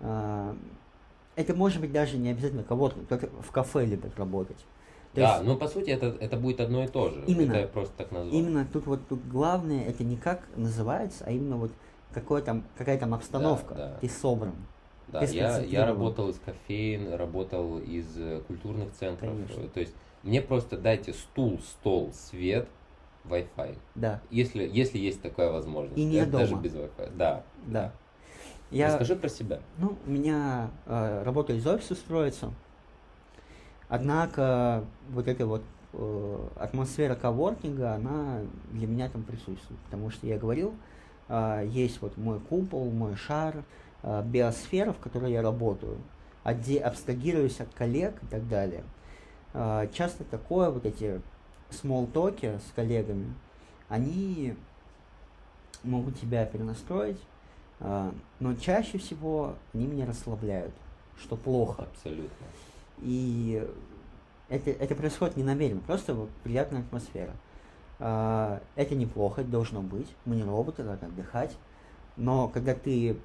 [0.00, 0.56] а,
[1.36, 4.58] это может быть даже не обязательно коворкинг, только в кафе любят работать.
[5.14, 7.22] То да, есть ну по сути это, это будет одно и то же.
[7.26, 7.52] Именно.
[7.52, 8.32] Это просто так назвал.
[8.32, 11.72] именно тут вот тут главное, это не как называется, а именно вот
[12.12, 13.74] какой там, какая там обстановка.
[13.74, 13.98] да.
[14.00, 14.54] Ты собран.
[15.08, 19.30] Да, ты я, я работал из кофеин, работал из э, культурных центров.
[19.30, 19.68] Конечно.
[19.68, 22.68] То есть мне просто дайте стул, стол, свет,
[23.24, 23.76] Wi-Fi.
[23.94, 25.98] Да, Если, если есть такая возможность.
[25.98, 26.62] И не Это даже дома.
[26.62, 27.16] без Wi-Fi.
[27.16, 27.44] Да.
[27.66, 27.92] да.
[28.72, 29.60] Я, Расскажи про себя.
[29.76, 32.50] Ну, у меня э, работа из офиса строится.
[33.88, 39.78] Однако вот эта вот э, атмосфера коворкинга, она для меня там присутствует.
[39.84, 40.74] Потому что я говорил,
[41.28, 43.62] э, есть вот мой купол, мой шар,
[44.02, 45.98] э, биосфера, в которой я работаю,
[46.42, 48.84] где абстрагируюсь от коллег и так далее.
[49.52, 51.20] Э, часто такое, вот эти
[51.68, 53.34] смолтоки с коллегами,
[53.90, 54.56] они
[55.82, 57.20] могут тебя перенастроить,
[58.40, 60.72] но чаще всего они меня расслабляют,
[61.20, 61.82] что плохо.
[61.92, 62.46] Абсолютно.
[63.00, 63.66] И
[64.48, 67.32] это, это происходит не намеренно, просто вот приятная атмосфера.
[67.98, 70.08] А, Это неплохо, это должно быть.
[70.24, 71.56] Мы не роботы, надо отдыхать.
[72.16, 73.16] Но когда ты,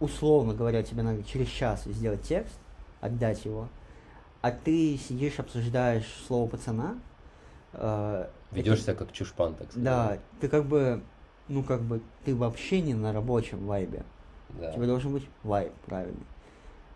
[0.00, 2.58] условно говоря, тебе надо через час сделать текст,
[3.00, 3.68] отдать его,
[4.42, 6.96] а ты сидишь, обсуждаешь слово пацана,
[7.72, 9.84] а, Ведешь это- себя как чушпан, так сказать.
[9.84, 11.02] да, ты как бы,
[11.48, 14.04] ну как бы, ты вообще не на рабочем вайбе.
[14.50, 14.70] Да.
[14.70, 16.26] У тебя должен быть вайб правильный.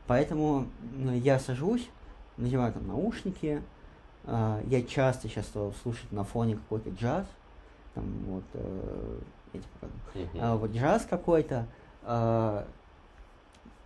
[0.06, 1.88] Поэтому ну, я сажусь,
[2.36, 3.62] надеваю там наушники,
[4.24, 7.26] а, я часто сейчас стал слушать на фоне какой-то джаз,
[7.94, 9.18] там вот, э,
[9.52, 9.94] я тебе покажу.
[10.14, 10.44] Мгм.
[10.44, 11.66] А, вот джаз какой-то,
[12.02, 12.66] а,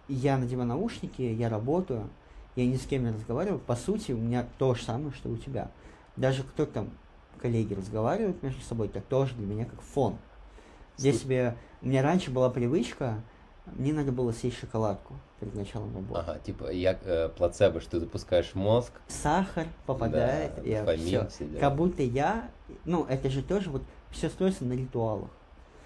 [0.08, 2.08] я надеваю наушники, я работаю,
[2.56, 5.36] я ни с кем не разговариваю, по сути, у меня то же самое, что у
[5.36, 5.70] тебя.
[6.16, 6.90] Даже кто там,
[7.38, 10.16] коллеги разговаривают между собой, это тоже для меня как фон.
[10.96, 13.22] Слу- себе, у меня раньше была привычка,
[13.66, 16.20] мне надо было съесть шоколадку перед началом работы.
[16.20, 20.84] Ага, типа я э, плацебо, что ты запускаешь мозг, Сахар попадает, Да, я
[21.28, 21.60] все дела.
[21.60, 22.50] Как будто я,
[22.84, 25.30] ну, это же тоже вот все строится на ритуалах.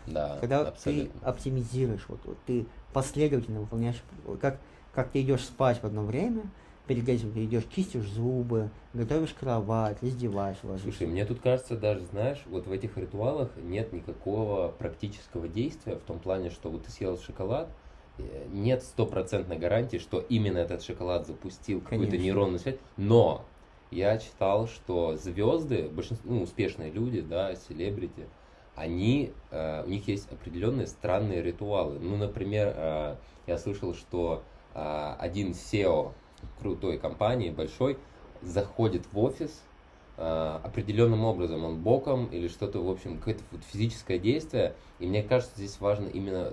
[0.07, 1.21] да, Когда абсолютно.
[1.21, 4.03] ты оптимизируешь, вот, вот ты последовательно выполняешь,
[4.40, 4.59] как,
[4.92, 6.42] как ты идешь спать в одно время,
[6.88, 10.90] перед ты идешь, чистишь зубы, готовишь кровать, раздеваешь, ложишься.
[10.90, 16.03] Слушай, мне тут кажется, даже, знаешь, вот в этих ритуалах нет никакого практического действия в
[16.03, 17.68] том плане, что вот ты съел шоколад,
[18.16, 23.44] э, нет стопроцентной гарантии, что именно этот шоколад запустил какую-то нейронную связь, но
[23.90, 28.27] я читал, что звезды, большинство, ну, успешные люди, да, селебрити,
[28.74, 31.98] они, э, у них есть определенные странные ритуалы.
[31.98, 34.42] Ну, например, э, я слышал, что
[34.74, 36.12] э, один SEO
[36.61, 37.98] крутой компании, большой,
[38.42, 39.62] заходит в офис,
[40.16, 44.74] э, определенным образом, он боком или что-то, в общем, какое-то вот физическое действие.
[44.98, 46.53] И мне кажется, здесь важно именно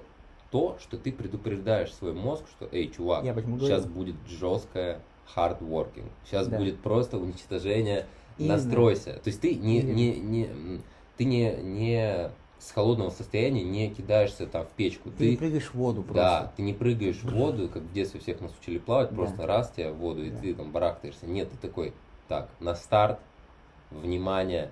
[0.51, 3.93] то, что ты предупреждаешь свой мозг, что, эй, чувак, Я сейчас говорю.
[3.93, 5.01] будет жесткое
[5.35, 6.57] hard working, сейчас Да.
[6.57, 8.05] будет просто уничтожение,
[8.37, 8.53] Именно.
[8.55, 9.13] настройся.
[9.13, 9.95] То есть ты не, Именно.
[9.95, 10.81] не, не,
[11.17, 15.11] ты не, не с холодного состояния не кидаешься там в печку.
[15.11, 16.21] Ты, не прыгаешь в воду просто.
[16.21, 19.15] Да, ты не прыгаешь в воду, как в детстве всех нас учили плавать, Да.
[19.15, 20.39] просто раз тебя в воду, и Да.
[20.39, 21.27] ты там барахтаешься.
[21.27, 21.93] Нет, ты такой,
[22.27, 23.19] так, на старт,
[23.91, 24.71] внимание,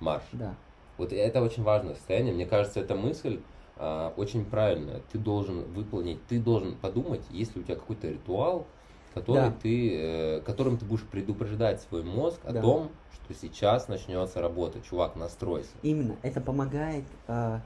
[0.00, 0.24] марш.
[0.32, 0.54] Да.
[0.96, 2.32] Вот это очень важное состояние.
[2.34, 3.40] Мне кажется, эта мысль
[3.76, 5.00] а, очень правильная.
[5.10, 8.66] Ты должен выполнить, ты должен подумать, есть ли у тебя какой-то ритуал,
[9.14, 9.54] который Да.
[9.62, 12.60] ты, э, которым ты будешь предупреждать свой мозг о Да.
[12.60, 14.80] том, что сейчас начнется работа.
[14.80, 15.70] Чувак, настройся.
[15.82, 17.60] Именно, это помогает, а,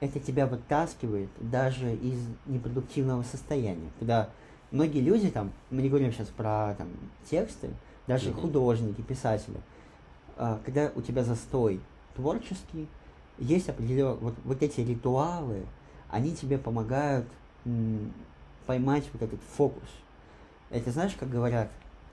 [0.00, 3.90] это тебя вытаскивает даже из непродуктивного состояния.
[3.98, 4.30] Когда
[4.70, 6.88] многие люди там, мы не говорим сейчас про там,
[7.28, 7.70] тексты,
[8.06, 8.40] даже Мгм.
[8.40, 9.60] художники, писатели,
[10.36, 11.80] а, когда у тебя застой
[12.14, 12.88] творческий,
[13.38, 15.66] есть определенные, вот, вот эти ритуалы,
[16.08, 17.26] они тебе помогают
[17.64, 18.12] м,
[18.66, 19.88] поймать вот этот фокус.
[20.74, 21.70] Это знаешь, как говорят,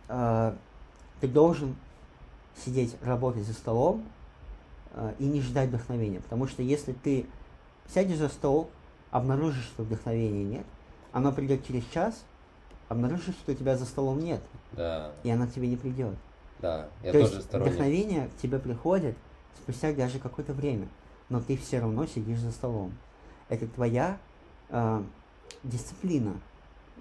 [0.08, 0.56] а,
[1.20, 1.76] ты должен
[2.64, 4.06] сидеть, работать за столом
[4.94, 6.20] а, и не ждать вдохновения.
[6.20, 7.26] Потому что если ты
[7.92, 8.70] сядешь за стол,
[9.10, 10.66] обнаружишь, что вдохновения нет,
[11.12, 12.24] оно придет через час,
[12.88, 14.42] обнаружишь, что у тебя за столом нет,
[14.74, 16.16] Да, и оно к тебе не придет.
[16.60, 16.88] да.
[17.02, 17.74] Я То тоже есть сторонник.
[17.74, 19.18] вдохновение к тебе приходит
[19.58, 20.88] спустя даже какое-то время,
[21.30, 22.94] но ты все равно сидишь за столом.
[23.50, 24.20] Это твоя
[24.70, 25.04] а,
[25.64, 26.34] дисциплина.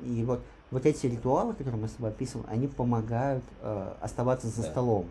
[0.02, 4.62] И вот, вот эти ритуалы, которые мы с тобой описываем, они помогают а, оставаться за
[4.62, 4.68] Да.
[4.70, 5.06] столом.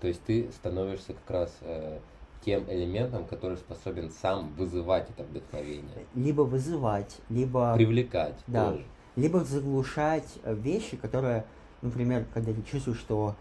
[0.00, 1.98] То есть ты становишься как раз э,
[2.44, 6.06] тем элементом, который способен сам вызывать это вдохновение.
[6.14, 8.70] Либо вызывать, либо, Привлекать да.
[8.70, 8.84] тоже.
[9.16, 11.44] либо заглушать э, вещи, которые,
[11.82, 13.34] например, когда ты чувствуешь, что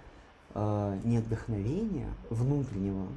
[0.53, 3.07] э, нет вдохновения внутреннего,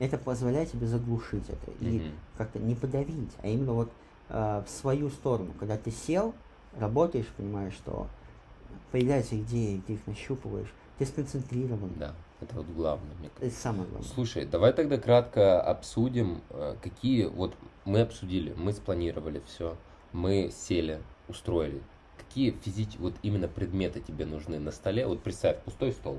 [0.00, 1.70] это позволяет тебе заглушить это.
[1.80, 2.10] И Мгм.
[2.36, 3.92] как-то не подавить, а именно вот
[4.28, 5.52] э, в свою сторону.
[5.60, 6.34] Когда ты сел,
[6.78, 8.08] работаешь, понимаешь, что
[8.90, 11.92] появляются идеи, ты их нащупываешь, ты сконцентрирован.
[11.96, 13.46] Да, это вот главное, мне кажется.
[13.46, 14.08] Это самое главное.
[14.08, 17.54] Слушай, давай тогда кратко обсудим, э, какие вот
[17.84, 19.76] мы обсудили, мы спланировали все,
[20.12, 21.82] мы сели, устроили.
[22.18, 25.06] Какие физические, вот именно предметы тебе нужны на столе?
[25.06, 26.18] Вот представь, пустой стол.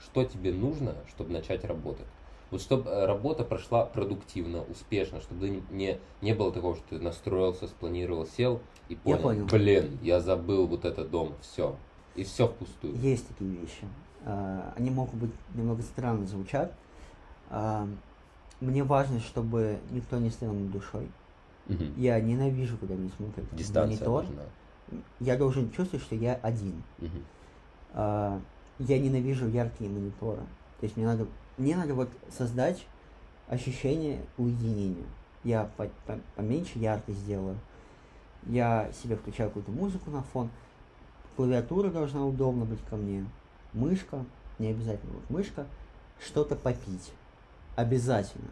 [0.00, 2.06] Что тебе нужно, чтобы начать работать?
[2.50, 6.98] Вот чтобы э, работа прошла продуктивно, успешно, чтобы не, не, не было такого, что ты
[6.98, 9.46] настроился, спланировал, сел и понял, понял.
[9.46, 11.76] блин, я забыл вот этот дом, все.
[12.14, 12.96] И все впустую.
[12.96, 13.84] Есть такие вещи.
[14.24, 16.72] А, Они могут быть немного странно звучат.
[17.50, 17.86] А,
[18.60, 21.06] Мне важно, чтобы никто не стоял над душой.
[21.66, 21.92] Мгм.
[21.98, 24.24] Я ненавижу, когда мне смотрят Дистанция монитор.
[24.24, 24.42] нужна.
[25.20, 26.82] Я должен чувствовать, что я один.
[27.92, 28.40] А,
[28.78, 30.40] Я ненавижу яркие мониторы.
[30.80, 31.26] То есть мне надо,
[31.58, 32.84] мне надо вот создать
[33.48, 35.06] ощущение уединения.
[35.44, 37.56] Я по- по- поменьше яркость сделаю.
[38.46, 40.48] Я себе включаю какую-то музыку на фон.
[41.36, 43.24] Клавиатура должна удобно быть ко мне.
[43.72, 44.24] Мышка,
[44.58, 45.66] не обязательно вот мышка.
[46.24, 47.12] Что-то попить.
[47.76, 48.48] Обязательно.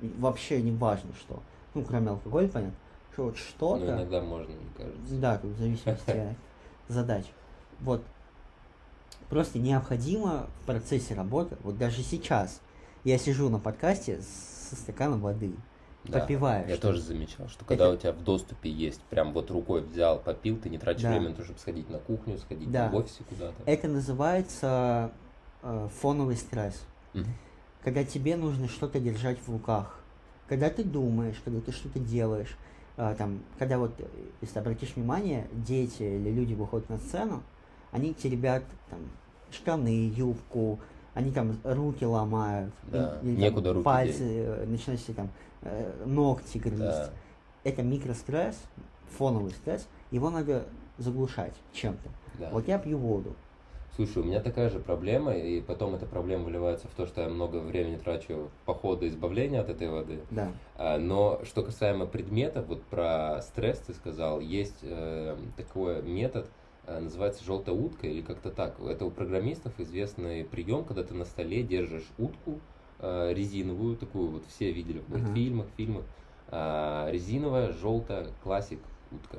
[0.00, 1.42] И Вообще не важно что.
[1.74, 2.76] Ну, кроме алкоголя, понятно.
[3.12, 3.86] Что вот Ну, что-то.
[3.96, 5.14] иногда можно, мне кажется.
[5.16, 6.36] Да, тут в зависимости от
[6.88, 7.24] задач.
[7.80, 8.02] Вот.
[9.28, 12.60] Просто необходимо в процессе работы, вот даже сейчас,
[13.04, 15.52] я сижу на подкасте со стаканом воды.
[16.04, 16.68] Да, попиваешь.
[16.68, 19.82] Я что- тоже замечал, что когда Это- у тебя в доступе есть, прям вот рукой
[19.82, 21.10] взял, попил, ты не тратишь Да.
[21.10, 22.88] время на то, чтобы сходить на кухню, сходить Да.
[22.88, 23.54] в офисе куда-то.
[23.66, 25.10] Это называется
[25.62, 26.84] э, фоновый стресс.
[27.14, 27.26] Мгм.
[27.82, 29.98] Когда тебе нужно что-то держать в руках.
[30.46, 32.56] Когда ты думаешь, когда ты что-то делаешь.
[33.00, 34.04] э, там, когда вот, э,
[34.40, 37.44] если обратишь внимание, дети или люди выходят на сцену,
[37.92, 39.00] они теребят там
[39.50, 40.78] штаны, юбку,
[41.14, 42.72] они там руки ломают.
[42.84, 45.30] Да, или, там, некуда руки Пальцы, э, начинают себе там
[45.62, 46.78] э, ногти грызть.
[46.78, 47.10] Да.
[47.64, 48.56] Это микростресс,
[49.16, 50.64] фоновый стресс, его надо
[50.96, 52.08] заглушать чем-то.
[52.38, 52.50] Да.
[52.52, 53.34] Вот я пью воду.
[53.98, 57.28] Слушай, у меня такая же проблема, и потом эта проблема выливается в то, что я
[57.28, 60.20] много времени трачу в походы избавления от этой воды.
[60.30, 60.52] Да.
[60.76, 66.57] А, Но что касаемо предметов, вот про стресс ты сказал, есть э, такой метод, э,
[67.00, 68.80] называется желтая утка или как-то так.
[68.80, 72.60] Это у программистов известный прием, когда ты на столе держишь утку
[73.00, 76.04] э, резиновую, такую вот все видели в мультфильмах, фильмах,
[76.50, 79.38] а, резиновая, желтая, классик утка.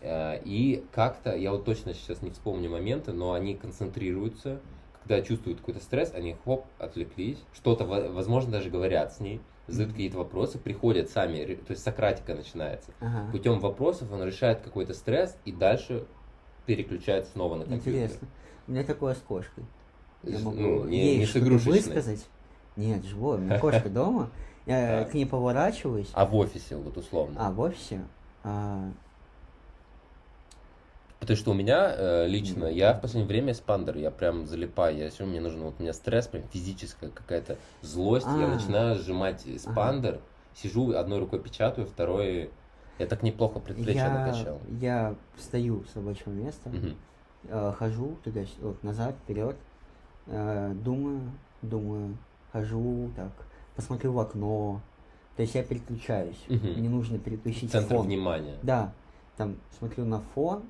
[0.00, 4.60] Э, И как-то, я вот точно сейчас не вспомню моменты, но они концентрируются,
[5.02, 9.92] когда чувствуют какой-то стресс, они хоп, отвлеклись, что-то, во- возможно, даже говорят с ней, задают
[9.92, 12.92] какие-то вопросы, приходят сами, то есть сократика начинается.
[13.00, 13.30] Ага.
[13.32, 16.06] Путем вопросов он решает какой-то стресс и дальше
[16.66, 17.92] переключается снова на компьютер.
[17.92, 18.28] Интересно.
[18.66, 19.64] У меня такое с кошкой.
[20.22, 22.26] Я могу ну, не- ей не что-то высказать.
[22.76, 23.38] Нет, живой.
[23.38, 24.30] У меня кошка дома.
[24.66, 25.10] Я Так.
[25.10, 26.10] к ней поворачиваюсь.
[26.12, 27.34] А в офисе, вот условно.
[27.44, 28.00] А в офисе
[28.44, 28.90] а,
[31.22, 35.08] Потому что у меня э, лично, я в последнее время спандер, я прям залипаю, я
[35.10, 38.48] все, мне нужно, вот у меня стресс, прям физическая какая-то злость, я А.
[38.48, 40.20] начинаю сжимать спандер,
[40.56, 42.50] сижу, одной рукой печатаю, второй,
[43.02, 44.60] я так неплохо предплечье я, накачал.
[44.80, 46.96] я встаю с рабочего места, Мгм.
[47.48, 49.56] э, хожу туда вот, назад, вперед,
[50.26, 51.20] э, думаю,
[51.62, 52.16] думаю,
[52.52, 53.32] хожу так,
[53.74, 54.80] посмотрю в окно.
[55.36, 56.44] То есть я переключаюсь.
[56.48, 56.74] Мгм.
[56.78, 58.06] Мне нужно переключить Центр фон.
[58.06, 58.58] внимания.
[58.62, 58.92] Да,
[59.36, 60.62] там смотрю на фон,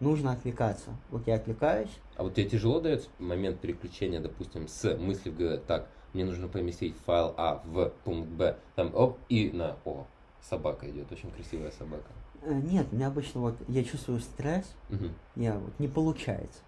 [0.00, 0.90] нужно отвлекаться.
[1.10, 5.58] Вот я отвлекаюсь, А вот тебе тяжело дается момент переключения, допустим, с мысли в голове,
[5.66, 10.06] так, мне нужно поместить файл А в пункт Б, там, оп, и на, о,
[10.42, 12.10] собака идет, очень красивая собака.
[12.42, 15.12] Э, Нет, у меня обычно вот я чувствую стресс, Мгм.
[15.36, 16.60] я вот не получается.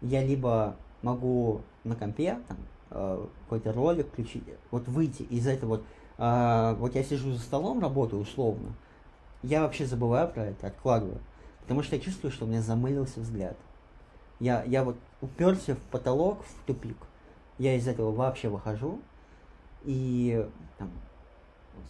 [0.00, 2.56] Я либо могу на компе там
[2.90, 5.84] э, какой-то ролик включить, вот выйти из этого вот.
[6.18, 8.72] а, вот я сижу за столом, работаю условно.
[9.42, 11.18] Я вообще забываю про это, откладываю.
[11.62, 13.56] Потому что я чувствую, что у меня замылился взгляд.
[14.40, 16.96] Я, я вот уперся в потолок, в тупик.
[17.58, 19.00] Я из этого вообще выхожу
[19.84, 20.46] и
[20.78, 20.90] там,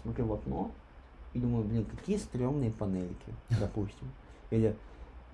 [0.02, 0.70] смотрю в окно
[1.36, 4.10] и думаю, блин, какие стрёмные панельки, допустим.
[4.50, 4.74] Или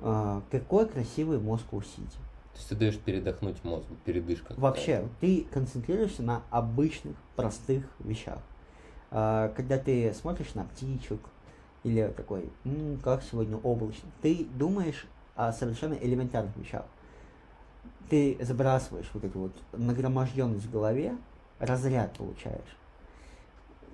[0.01, 2.19] а, какой красивый Москва Сити.
[2.53, 4.53] То есть ты даешь передохнуть мозгу, передышка.
[4.57, 8.39] Вообще, ты концентрируешься на обычных, простых вещах.
[9.11, 11.21] А, Когда ты смотришь на птичек,
[11.85, 16.85] или такой, «М, как сегодня облачно, ты думаешь о совершенно элементарных вещах.
[18.09, 21.17] Ты забрасываешь вот эту вот нагроможденность в голове,
[21.59, 22.77] разряд получаешь.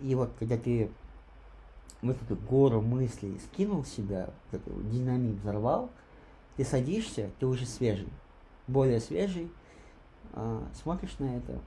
[0.02, 0.90] И вот когда ты
[2.02, 5.90] вот эту гору мыслей скинул себя, вот вот динамит взорвал,
[6.56, 8.08] ты садишься, ты уже свежий,
[8.66, 9.50] более свежий,
[10.32, 11.58] а, смотришь на это.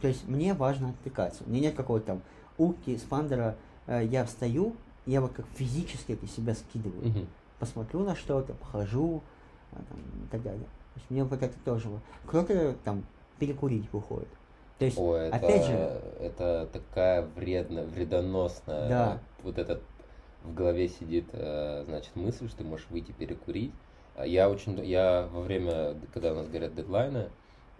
[0.00, 1.44] То есть мне важно отвлекаться.
[1.46, 2.22] У меня нет какого-то там
[2.58, 3.56] утки, спандера.
[3.86, 4.74] Э, Я встаю,
[5.06, 7.08] я вот как физически это себя скидываю.
[7.08, 7.26] Мгм.
[7.58, 9.22] Посмотрю на что-то, похожу
[9.72, 10.64] а, там, и так далее.
[10.94, 11.88] То есть мне вот это тоже.
[12.26, 13.04] Кто-то там
[13.38, 14.28] перекурить выходит.
[14.80, 18.88] То есть, Ой, это, опять же, это такая вредная, вредоносная.
[18.88, 19.18] Да.
[19.42, 19.82] Вот этот
[20.42, 23.72] в голове сидит, э, значит, мысль, что ты можешь выйти перекурить.
[24.16, 27.28] А Я очень, я во время, когда у нас горят дедлайны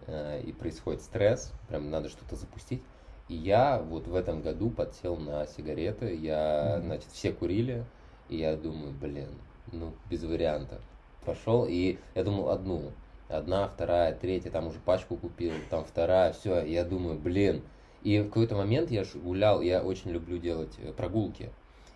[0.06, 2.82] э, и происходит стресс, прям надо что-то запустить.
[3.28, 6.14] И я вот в этом году подсел на сигареты.
[6.14, 6.86] Я, Мгм.
[6.86, 7.82] значит, все курили,
[8.28, 9.28] и я думаю, блин,
[9.72, 10.80] ну без вариантов.
[11.24, 12.92] Пошел и я думал одну,
[13.30, 17.62] одна, вторая, третья, там уже пачку купил, там вторая, все, я думаю, блин.
[18.02, 21.50] И в какой-то момент я ж гулял, я очень люблю делать э, прогулки.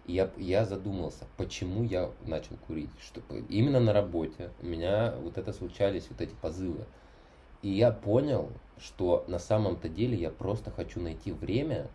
[0.06, 2.90] И я, я задумался, почему я начал курить.
[3.00, 6.84] Что, именно на работе у меня вот это случались, вот эти позывы.
[7.62, 11.88] И я понял, что на самом-то деле я просто хочу найти время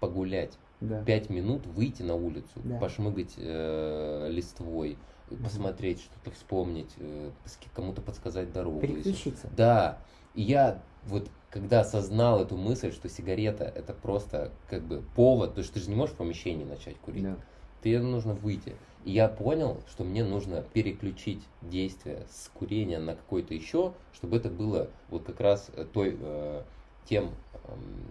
[0.00, 0.58] погулять.
[0.80, 1.02] да.
[1.04, 2.78] Пять минут выйти на улицу, Да.
[2.78, 4.98] пошмыгать э, листвой.
[5.36, 7.30] Посмотреть, что-то вспомнить, э,
[7.74, 8.80] кому-то подсказать дорогу.
[8.80, 9.48] переключиться.
[9.56, 9.98] Да,
[10.34, 15.64] и я вот когда осознал эту мысль, что сигарета это просто как бы повод, потому
[15.64, 17.36] что ты же не можешь в помещении начать курить, Да.
[17.84, 18.74] тебе нужно выйти.
[19.04, 24.48] И я понял, что мне нужно переключить действие с курения на какое-то еще, чтобы это
[24.48, 26.62] было вот как раз э, той, э,
[27.04, 27.30] тем,
[27.64, 28.06] эм,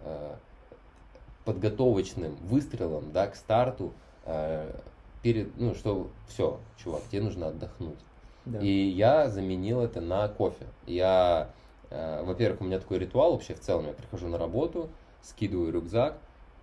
[0.00, 0.36] э,
[1.44, 3.92] подготовочным выстрелом, да, к старту,
[4.24, 4.80] э,
[5.24, 7.98] перед, ну, что все, чувак, тебе нужно отдохнуть.
[8.44, 8.60] Да.
[8.60, 10.66] И я заменил это на кофе.
[10.86, 11.50] Я,
[11.88, 13.86] э, во-первых, у меня такой ритуал вообще в целом.
[13.86, 14.90] Я прихожу на работу,
[15.22, 16.18] скидываю рюкзак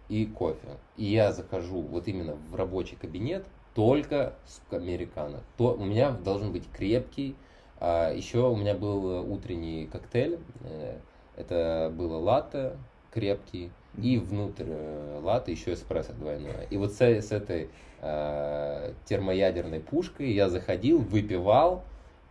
[0.10, 0.78] и кофе.
[0.96, 5.40] И я захожу вот именно в рабочий кабинет только с американо.
[5.58, 7.36] То, у меня должен быть крепкий.
[7.80, 10.38] А еще у меня был утренний коктейль.
[10.66, 11.00] Э,
[11.36, 12.78] это было латте
[13.12, 13.72] крепкий.
[13.98, 16.66] И внутрь э, латте еще эспрессо двойное.
[16.70, 17.70] И вот с, с этой
[18.00, 21.84] э, термоядерной пушкой я заходил, выпивал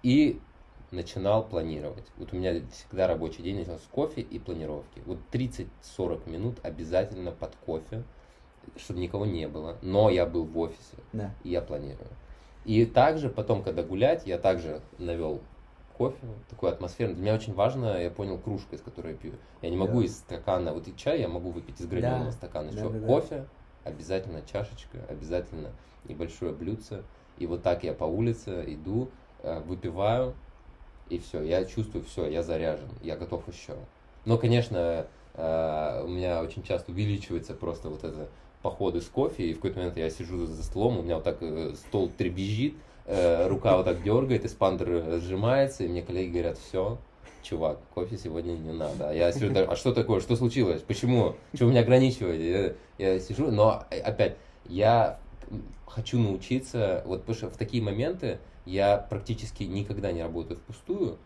[0.03, 0.41] и
[0.91, 2.07] начинал планировать.
[2.17, 5.03] Вот у меня всегда рабочий день начался с кофе и планировки.
[5.07, 8.03] Вот 30-40 минут обязательно под кофе,
[8.77, 9.77] чтобы никого не было.
[9.83, 11.31] Но я был в офисе, Да.
[11.45, 12.09] и я планирую.
[12.65, 15.41] И также потом, когда гулять, я также навел
[16.01, 16.17] кофе,
[16.49, 17.13] такую атмосферу.
[17.13, 19.33] Для меня очень важно, я понял, кружка, из которой я пью.
[19.61, 20.07] Я не могу Да.
[20.07, 22.33] из стакана, вот и чай я могу выпить из граненого Да.
[22.33, 22.71] стакана.
[22.73, 23.07] Да, Что, да, да.
[23.07, 23.47] кофе,
[23.85, 25.73] обязательно чашечка, обязательно
[26.09, 27.03] небольшое блюдце.
[27.37, 29.11] И вот так я по улице иду,
[29.43, 30.33] э, выпиваю,
[31.11, 33.75] и все, я чувствую, все, я заряжен, я готов еще.
[34.25, 38.29] Но, конечно, э, у меня очень часто увеличивается просто вот это
[38.63, 41.39] походы с кофе, и в какой-то момент я сижу за столом, у меня вот так
[41.43, 42.75] э, стол требезжит,
[43.07, 46.99] э, рука вот так дергает, эспандер сжимается, и мне коллеги говорят, все,
[47.43, 49.11] чувак, кофе сегодня не надо.
[49.11, 52.77] А я сижу, а что такое, что случилось, почему, вы меня ограничиваете?
[52.99, 54.37] Я, я сижу, но опять,
[54.67, 55.19] я
[55.87, 61.19] хочу научиться, вот потому что в такие моменты я практически никогда не работаю впустую,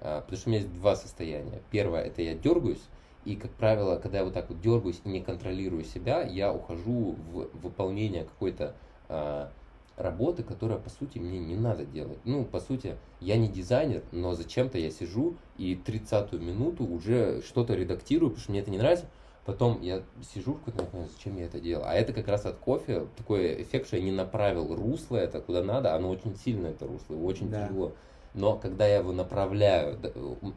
[0.00, 1.60] а, потому что у меня есть два состояния.
[1.70, 2.82] Первое, это я дергаюсь,
[3.24, 7.16] и, как правило, когда я вот так вот дергаюсь и не контролирую себя, я ухожу
[7.32, 8.74] в выполнение какой-то
[9.08, 9.50] а,
[9.96, 12.18] работы, которая, по сути, мне не надо делать.
[12.24, 17.74] Ну, по сути, я не дизайнер, но зачем-то я сижу и 30-ю минуту уже что-то
[17.74, 19.06] редактирую, потому что мне это не нравится.
[19.44, 21.84] Потом я сижу в какой-то зачем я это делал?
[21.84, 25.64] А это как раз от кофе такой эффект, что я не направил русло это куда
[25.64, 27.66] надо, оно очень сильно это русло, его очень Да.
[27.66, 27.92] тяжело.
[28.34, 29.98] Но когда я его направляю,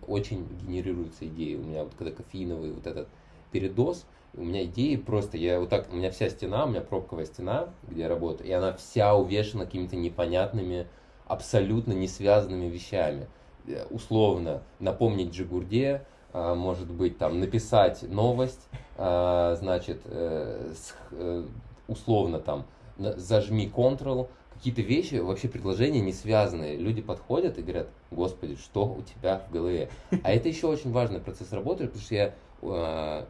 [0.07, 1.55] очень генерируются идеи.
[1.55, 3.07] У меня вот когда кофеиновый вот этот
[3.51, 4.05] передоз,
[4.37, 7.69] у меня идеи просто, я вот так, у меня вся стена, у меня пробковая стена,
[7.87, 10.87] где я работаю, и она вся увешана какими-то непонятными,
[11.27, 13.27] абсолютно не связанными вещами.
[13.67, 18.67] Э, Условно, напомнить Джигурде, а, может быть, там, написать новость,
[18.97, 20.73] а, значит, э,
[21.11, 21.43] э,
[21.87, 22.65] условно там,
[22.97, 26.75] зажми Ctrl, какие-то вещи, вообще предложения не связанные.
[26.75, 29.89] Люди подходят и говорят, господи, что у тебя в голове?
[30.23, 32.33] А это еще очень важный процесс работы, потому что я,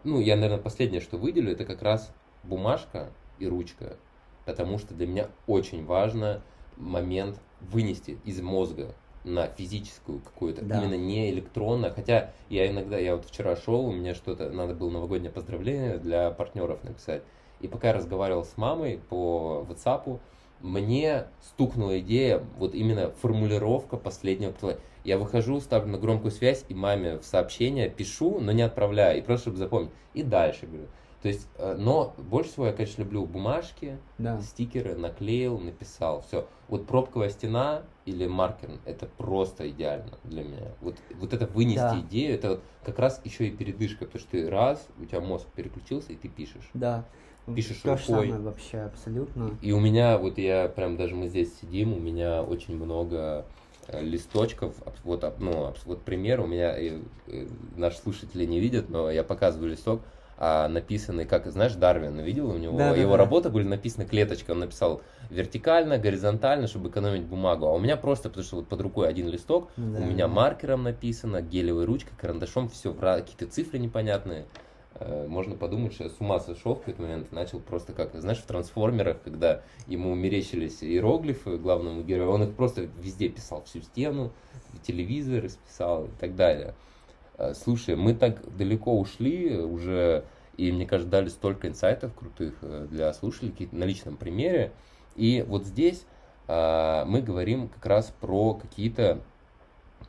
[0.03, 2.11] ну, я, наверное, последнее, что выделю, это как раз
[2.43, 3.97] бумажка и ручка.
[4.45, 6.41] Потому что для меня очень важно
[6.77, 10.77] момент вынести из мозга на физическую какую-то, Да.
[10.77, 11.89] именно не электронно.
[11.89, 16.29] Хотя я иногда, я вот вчера шел, у меня что-то, надо было новогоднее поздравление для
[16.29, 17.23] партнеров написать.
[17.59, 20.19] И пока я разговаривал с мамой по WhatsApp,
[20.61, 24.79] мне стукнула идея, вот именно формулировка последнего послания.
[25.05, 29.21] Я выхожу, ставлю на громкую связь и маме в сообщение пишу, но не отправляю, и
[29.21, 29.91] просто чтобы запомнить.
[30.15, 30.87] И дальше говорю.
[31.21, 34.39] То есть, э, но больше всего я, конечно, люблю бумажки, Да.
[34.41, 36.47] стикеры, наклеил, написал, все.
[36.67, 40.71] Вот пробковая стена или маркер, это просто идеально для меня.
[40.81, 41.99] Вот, вот это вынести Да.
[41.99, 45.47] идею, это вот как раз еще и передышка, потому что ты раз, у тебя мозг
[45.55, 46.69] переключился, и ты пишешь.
[46.73, 47.05] Да.
[47.55, 48.27] Пишешь То рукой.
[48.27, 49.57] самое вообще, абсолютно.
[49.61, 53.45] И у меня, вот я прям даже мы здесь сидим, у меня очень много
[53.91, 54.75] листочков.
[54.86, 59.23] Аб- Вот, ну, вот пример, у меня, э, э, наши слушатели не видят, но я
[59.23, 60.01] показываю листок,
[60.38, 62.77] а, написанный, как, знаешь, Дарвин, видел у него?
[62.77, 63.17] Да, да, его да.
[63.17, 67.65] работы были написаны клеточкой, он написал вертикально, горизонтально, чтобы экономить бумагу.
[67.67, 69.99] А у меня просто, потому что вот под рукой один листок, Да.
[69.99, 74.45] у меня маркером написано, гелевой ручкой, карандашом, все, какие-то цифры непонятные.
[74.95, 78.39] Э, Можно подумать, что я с ума сошел в какой-то момент, начал просто как, знаешь,
[78.39, 84.31] в трансформерах, когда ему мерещились иероглифы главному герою, он их просто везде писал, всю стену,
[84.83, 86.75] телевизор расписал и так далее.
[87.37, 90.23] Э, Слушай, мы так далеко ушли уже,
[90.55, 94.71] и мне кажется, дали столько инсайтов крутых э, для слушателей на личном примере.
[95.15, 96.05] И вот здесь
[96.47, 99.19] мы говорим как раз про какие-то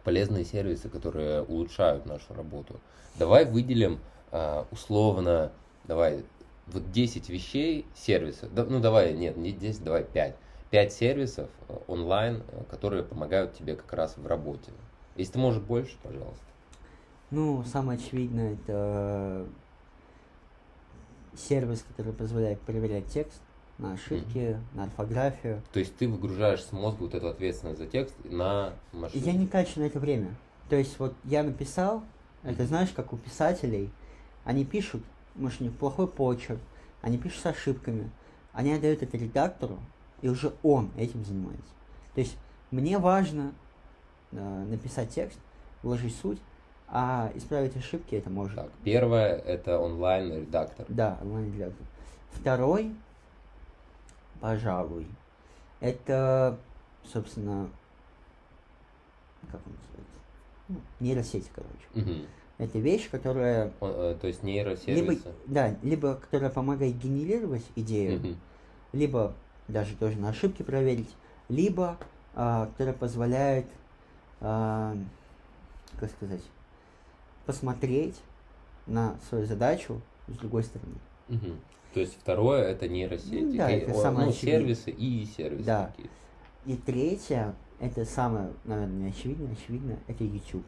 [0.04, 2.78] полезные сервисы, которые улучшают нашу работу.
[3.18, 4.00] Давай выделим
[4.70, 5.52] условно,
[5.84, 6.24] давай,
[6.66, 10.34] вот 10 вещей, сервисов, да, ну давай, нет, не 10, давай 5.
[10.70, 14.72] 5 сервисов э, онлайн, э, которые помогают тебе как раз в работе.
[15.16, 16.42] Если ты можешь больше, пожалуйста.
[17.30, 19.46] Ну, самое очевидное, это
[21.36, 23.40] сервис, который позволяет проверять текст
[23.78, 25.62] на ошибки, на орфографию.
[25.72, 29.24] То есть ты выгружаешь с мозга вот эту ответственность за текст на машину.
[29.24, 30.34] я не трачу на это время.
[30.68, 32.02] То есть вот я написал,
[32.42, 33.90] это знаешь, как у писателей,
[34.46, 35.02] они пишут,
[35.34, 36.60] может, у них плохой почерк,
[37.02, 38.10] они пишут с ошибками,
[38.52, 39.78] они отдают это редактору,
[40.22, 41.70] и уже он этим занимается.
[42.14, 42.38] То есть
[42.70, 43.52] мне важно
[44.32, 45.38] э, написать текст,
[45.82, 46.38] вложить суть,
[46.88, 48.56] а исправить ошибки это может.
[48.56, 50.86] Так, первое это онлайн-редактор.
[50.88, 51.84] Да, онлайн-редактор.
[52.30, 52.94] Второй,
[54.40, 55.06] пожалуй,
[55.80, 56.56] это,
[57.04, 57.68] собственно,
[59.50, 60.18] как он называется?
[60.68, 61.86] Ну, нейросети, короче.
[61.94, 62.26] Мгм.
[62.58, 65.32] Это вещь, которая э, то есть либо, нейросервисы.
[65.46, 68.36] да, либо которая помогает генерировать идею, Мгм.
[68.92, 69.34] либо
[69.68, 71.10] даже тоже на ошибки проверить,
[71.48, 71.98] либо
[72.34, 73.66] а, которая позволяет,
[74.40, 74.96] а,
[75.98, 76.42] как сказать,
[77.46, 78.16] посмотреть
[78.86, 80.96] на свою задачу с другой стороны.
[81.28, 81.58] Мгм.
[81.94, 83.34] То есть второе это нейросети.
[83.42, 84.60] Ну да, И, это о, самое ну, очевидное.
[84.74, 85.86] сервисы и сервисы Да.
[85.88, 86.12] какие-то.
[86.66, 90.64] И третье, это самое, наверное, очевидно, очевидно, это YouTube.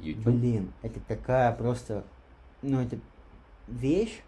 [0.00, 0.24] YouTube.
[0.24, 2.04] Блин, это такая просто,
[2.62, 2.98] ну это
[3.68, 4.20] вещь,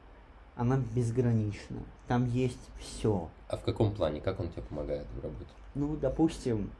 [0.56, 1.78] она безгранична.
[2.06, 3.28] Там есть все.
[3.48, 4.20] А в каком плане?
[4.20, 5.50] Как он тебе помогает в работе?
[5.74, 6.70] Ну, допустим,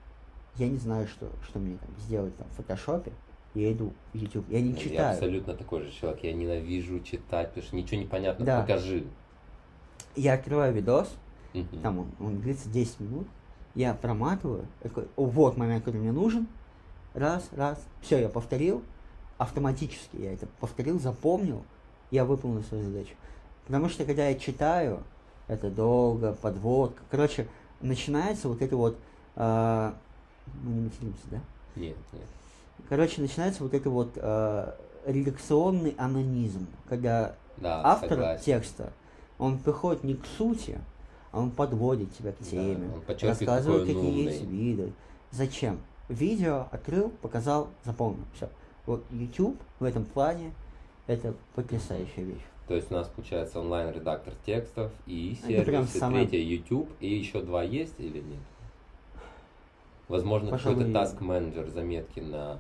[0.57, 3.13] я не знаю, что, что мне там сделать там в фотошопе,
[3.55, 5.13] я иду в YouTube, я не Ну, Я читаю.
[5.15, 6.23] абсолютно такой же человек.
[6.25, 8.45] Я ненавижу читать, потому что ничего не понятно.
[8.45, 8.61] Да.
[8.63, 9.05] Покажи.
[10.17, 11.15] Я открываю видос,
[11.55, 11.81] Мгм.
[11.81, 13.27] там он, он длится 10 минут,
[13.75, 16.47] я проматываю, такой, о, вот момент, который мне нужен,
[17.15, 18.83] раз, раз, все, я повторил,
[19.39, 21.63] автоматически я это повторил, запомнил,
[22.11, 23.15] я выполнил свою задачу.
[23.67, 25.03] Потому что когда я читаю,
[25.47, 27.47] это долго, подводка, короче,
[27.81, 28.99] начинается вот это вот,
[29.37, 29.95] а,
[30.63, 31.41] мы не материмся, да?
[31.77, 32.23] Нет, нет.
[32.89, 34.75] Короче, начинается вот это вот а,
[35.07, 38.45] редакционный анонизм, когда Да, автор согласен.
[38.45, 38.93] текста,
[39.39, 40.79] он приходит не к сути,
[41.31, 44.57] а он подводит тебя к Да, теме, подчеркивает, рассказывает, какие есть умный.
[44.57, 44.93] виды.
[45.31, 45.79] Зачем?
[46.09, 48.25] Видео открыл, показал, запомнил.
[48.35, 48.49] Все.
[48.87, 50.53] Вот YouTube в этом плане
[51.07, 52.45] это потрясающая вещь.
[52.67, 57.63] То есть у нас получается онлайн-редактор текстов и сервисы, самое- третье YouTube, и еще два
[57.63, 58.41] есть или нет?
[60.09, 62.53] Возможно, какой-то task менеджер заметки на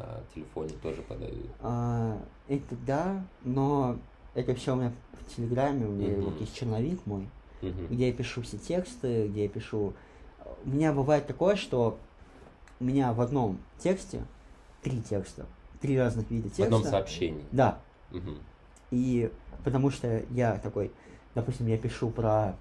[0.00, 1.46] а, телефоне тоже подают.
[1.60, 3.96] А, это да, но
[4.34, 6.24] это все у меня в Телеграме, у меня Мгм.
[6.24, 7.28] вот есть черновик мой,
[7.62, 7.86] Мгм.
[7.90, 9.94] где я пишу все тексты, где я пишу...
[10.64, 11.96] У меня бывает такое, что
[12.80, 14.22] у меня в одном тексте
[14.82, 15.46] три текста,
[15.80, 16.64] три разных вида В текста.
[16.64, 17.44] одном сообщении.
[17.52, 17.78] Да,
[18.12, 18.38] Мгм.
[18.92, 19.32] И
[19.64, 20.92] потому что я такой,
[21.34, 22.54] допустим, я пишу про,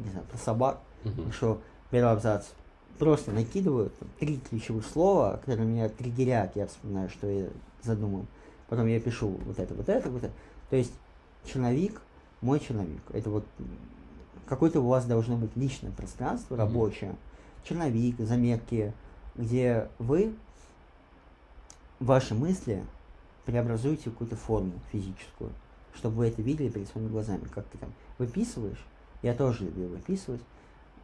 [0.00, 1.26] не знаю, про собак, Мгм.
[1.30, 1.58] пишу
[1.92, 2.46] первый абзац,
[2.98, 7.48] просто накидываю там, три ключевых слова, которые меня триггерят, я вспоминаю, что я
[7.82, 8.26] задумал.
[8.68, 10.32] Потом я пишу вот это, вот это, вот это.
[10.70, 10.92] То есть
[11.44, 12.00] черновик,
[12.40, 13.44] мой черновик, это вот
[14.46, 17.14] какое-то у вас должно быть личное пространство рабочее,
[17.64, 18.92] черновик, заметки,
[19.34, 20.34] где вы
[22.00, 22.84] ваши мысли
[23.44, 25.50] преобразуете в какую-то форму физическую,
[25.94, 28.84] чтобы вы это видели перед своими глазами, как ты там выписываешь.
[29.22, 30.40] Я тоже люблю выписывать.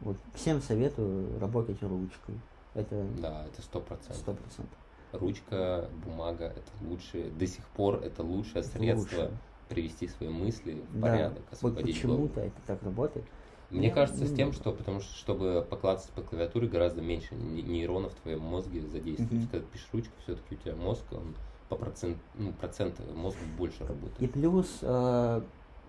[0.01, 2.39] Вот всем советую работать ручкой.
[2.73, 4.17] Это Да, это сто процентов.
[4.17, 4.77] сто процентов.
[5.11, 7.29] Ручка, бумага это лучшее.
[7.31, 9.37] До сих пор это лучшее средство лучше.
[9.67, 13.25] привести свои мысли в Да, порядок, вот почему-то это так работает.
[13.71, 17.61] Мне кажется, с не тем, что потому что чтобы поклацать по клавиатуре гораздо меньше не-
[17.61, 19.47] нейронов в твоем мозге задействуется.
[19.51, 21.35] Когда ты пишешь ручку, все-таки у тебя мозг, он
[21.69, 24.19] по процент, ну, процент мозга больше работает.
[24.19, 25.41] И плюс, э,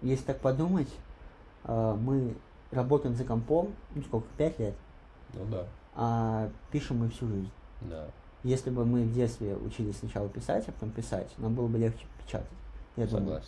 [0.02, 0.90] если так подумать,
[1.64, 2.34] э, мы
[2.70, 4.74] работаем за компом, ну сколько, пять лет,
[5.32, 7.50] Ну да, а пишем мы всю жизнь.
[7.82, 8.06] да.
[8.42, 12.06] Если бы мы в детстве учились сначала писать, а потом писать, нам было бы легче
[12.24, 12.48] печатать.
[12.96, 13.42] Я думаю.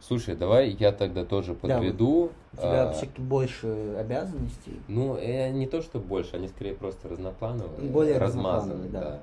[0.00, 2.30] Слушай, давай я тогда тоже Да, подведу.
[2.52, 3.66] У тебя А, все-таки больше
[3.98, 4.80] обязанностей.
[4.88, 9.22] Ну, э, не то, что больше, они скорее просто разноплановые, Более размазаны, разноплановые, да.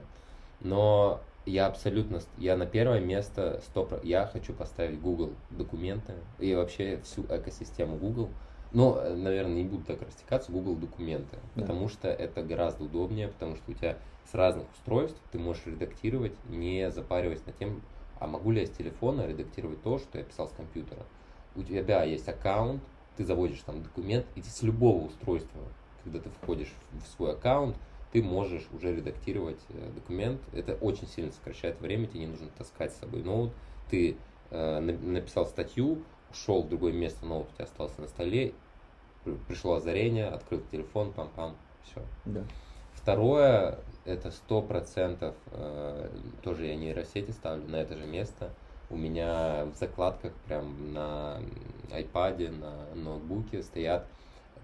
[0.60, 7.00] Но я абсолютно, я на первое место, 100%, я хочу поставить Google документы и вообще
[7.04, 8.30] всю экосистему Google.
[8.72, 11.62] Но, э, наверное, не буду так растекаться, Google документы, Да.
[11.62, 13.98] потому что это гораздо удобнее, потому что у тебя
[14.30, 17.82] с разных устройств ты можешь редактировать, не запариваясь над тем,
[18.20, 21.04] а могу ли я с телефона редактировать то, что я писал с компьютера.
[21.56, 22.82] У тебя есть аккаунт,
[23.18, 25.62] ты заводишь там документ, и с любого устройства,
[26.04, 27.78] когда ты входишь в свой аккаунт,
[28.12, 30.42] ты можешь уже редактировать э, документ.
[30.54, 33.52] Это очень сильно сокращает время, тебе не нужно таскать с собой ноут.
[33.90, 34.18] Ты
[34.52, 36.02] э, на- написал статью,
[36.32, 38.54] ушел в другое место, ноут у тебя остался на столе,
[39.24, 42.02] при- пришло озарение, открыл телефон, пам-пам, все.
[42.26, 42.44] Да.
[42.94, 46.10] Второе, это сто процентов, э,
[46.44, 48.50] тоже я нейросети ставлю на это же место.
[48.90, 51.40] У меня в закладках прям на
[51.90, 54.08] iPad, на ноутбуке стоят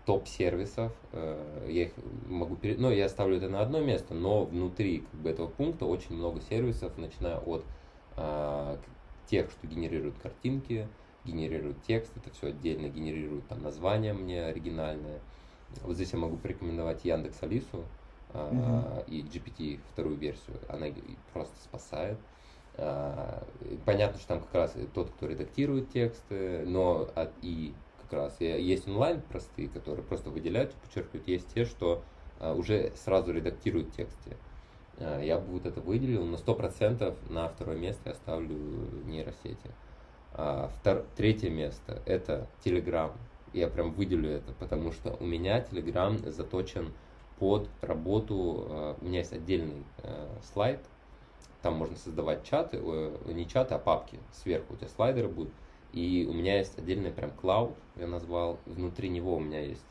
[0.06, 0.92] топ сервисов.
[1.12, 1.92] э, Я их
[2.28, 2.76] могу пере...
[2.78, 6.40] Ну, я ставлю это на одно место, но внутри как бы, этого пункта очень много
[6.42, 7.66] сервисов, начиная от
[8.16, 8.78] к-
[9.30, 10.88] тех, что генерируют картинки,
[11.24, 15.20] генерирует текст, это все отдельно генерирует там название мне оригинальное.
[15.84, 17.86] Вот здесь я могу порекомендовать Яндекс Алису
[18.34, 20.58] uh, и GPT вторую версию.
[20.70, 20.88] Она
[21.34, 22.18] просто спасает.
[22.76, 23.44] Uh,
[23.86, 27.74] понятно, что там как раз тот, кто редактирует тексты, но от, и
[28.04, 32.04] как раз есть онлайн простые, которые просто выделяют, подчеркивают, есть те, что
[32.40, 34.38] uh, уже сразу редактируют тексты.
[35.00, 38.56] Я бы вот это выделил, сто процентов на второе место я ставлю
[39.06, 39.72] нейросети.
[40.34, 41.06] А, втор...
[41.16, 43.12] Третье место это Telegram.
[43.54, 46.94] Я прям выделю это, потому что у меня Telegram заточен
[47.42, 48.68] под работу.
[48.70, 50.80] А, у меня есть отдельный а, слайд,
[51.62, 52.80] там можно создавать чаты,
[53.26, 54.18] не чаты, а папки.
[54.32, 55.54] Сверху у тебя слайдеры будут.
[55.92, 58.58] И у меня есть отдельный прям клауд, я назвал.
[58.66, 59.84] Внутри него у меня есть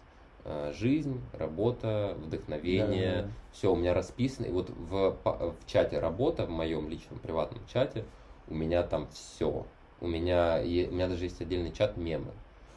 [0.72, 3.30] жизнь, работа, вдохновение, да, да.
[3.52, 4.46] все у меня расписано.
[4.46, 8.04] И вот в, в чате работа, в моем личном приватном чате,
[8.48, 9.66] у меня там все
[10.00, 12.32] у меня, у меня даже есть отдельный чат мемы.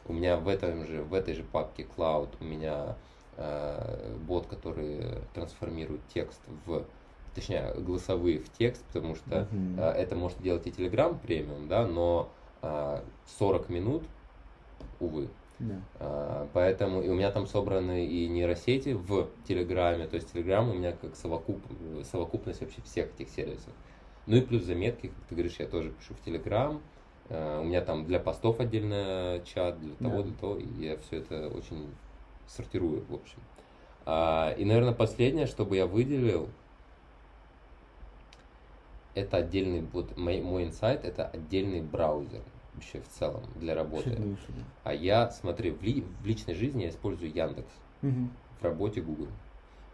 [0.06, 2.94] У меня в, этом же, в этой же папке Cloud у меня э,
[4.28, 5.04] бот, который
[5.34, 6.84] трансформирует текст в
[7.34, 9.80] точнее, голосовые в текст, потому что uh-huh.
[9.80, 12.30] э, это может делать и Telegram премиум, да, но
[12.62, 13.02] э,
[13.40, 14.04] 40 минут,
[15.00, 15.30] увы.
[15.60, 15.82] Yeah.
[16.00, 20.74] Э, поэтому и у меня там собраны и нейросети в Телеграме, то есть Телеграм у
[20.74, 21.60] меня как совокуп,
[22.04, 23.74] совокупность вообще всех этих сервисов.
[24.28, 26.82] Ну и плюс заметки, как ты говоришь, я тоже пишу в Телеграм,
[27.30, 30.24] Э, у меня там для постов отдельно чат, для того, да.
[30.24, 31.90] для того, и я все это очень
[32.48, 33.39] сортирую, в общем.
[34.06, 36.50] А, и, наверное, последнее, что бы я выделил,
[39.16, 42.41] это отдельный, вот мой, мой инсайт, это отдельный браузер
[42.74, 44.18] вообще в целом для работы.
[44.84, 47.72] А я, смотри, в, ли, в личной жизни я использую Яндекс,
[48.02, 48.30] угу.
[48.60, 49.28] в работе Google.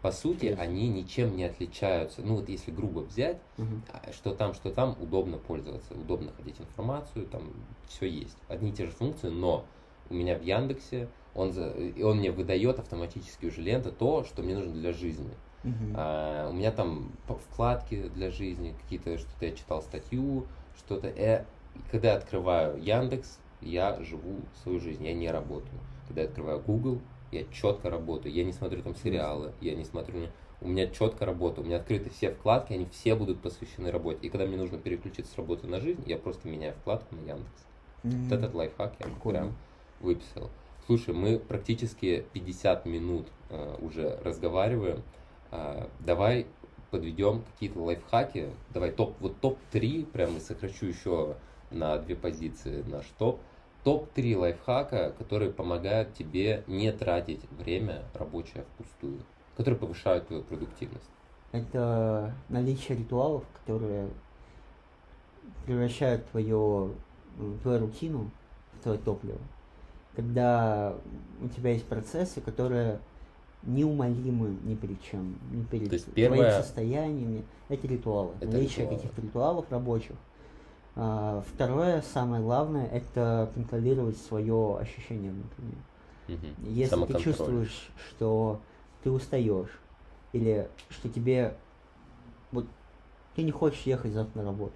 [0.02, 0.62] По сути, Интересно.
[0.62, 2.22] они ничем не отличаются.
[2.22, 3.82] Ну вот если грубо взять, угу.
[4.12, 7.52] что там, что там, удобно пользоваться, удобно находить информацию, там
[7.86, 8.38] все есть.
[8.48, 9.66] Одни и те же функции, но
[10.08, 11.52] у меня в Яндексе он,
[12.02, 15.30] он мне выдает автоматически уже лента то, что мне нужно для жизни.
[15.64, 15.94] Угу.
[15.94, 21.08] А, у меня там вкладки для жизни, какие-то, что-то я читал статью, что-то.
[21.08, 21.44] Э,
[21.90, 25.78] когда я открываю Яндекс, я живу свою жизнь, я не работаю.
[26.08, 27.00] Когда я открываю Google,
[27.30, 30.26] я четко работаю, я не смотрю там сериалы, я не смотрю,
[30.60, 34.18] у меня четко работа, у меня открыты все вкладки, они все будут посвящены работе.
[34.22, 37.66] И когда мне нужно переключиться с работы на жизнь, я просто меняю вкладку на Яндекс.
[38.02, 38.24] Mm-hmm.
[38.24, 39.38] Вот этот лайфхак я Прикольно.
[39.40, 39.56] прям
[40.00, 40.50] выписал.
[40.86, 45.02] Слушай, мы практически 50 минут э, уже разговариваем.
[45.50, 46.46] Э, давай
[46.90, 48.50] подведем какие-то лайфхаки.
[48.70, 51.36] Давай топ, вот топ-3, прям сокращу еще
[51.70, 53.40] на две позиции наш топ
[53.84, 59.20] топ-3 лайфхака, которые помогают тебе не тратить время рабочее впустую,
[59.56, 61.08] которые повышают твою продуктивность.
[61.52, 64.08] Это наличие ритуалов, которые
[65.66, 66.94] превращают твою,
[67.62, 68.30] твою рутину
[68.74, 69.38] в твое топливо.
[70.20, 70.94] Когда
[71.42, 73.00] у тебя есть процессы, которые
[73.62, 76.38] неумолимы ни перед чем, ни перед То есть первое...
[76.38, 77.44] твоими состояниями.
[77.68, 78.32] Это ритуалы.
[78.40, 78.96] Это наличие ритуалы.
[78.96, 80.16] каких-то ритуалов рабочих
[80.96, 85.82] а, второе, самое главное, это контролировать свое ощущение внутреннее.
[86.28, 86.70] Угу.
[86.70, 88.60] Если ты чувствуешь, что
[89.02, 89.80] ты устаешь,
[90.32, 91.56] или что тебе
[92.52, 92.66] вот
[93.34, 94.74] ты не хочешь ехать завтра на работу,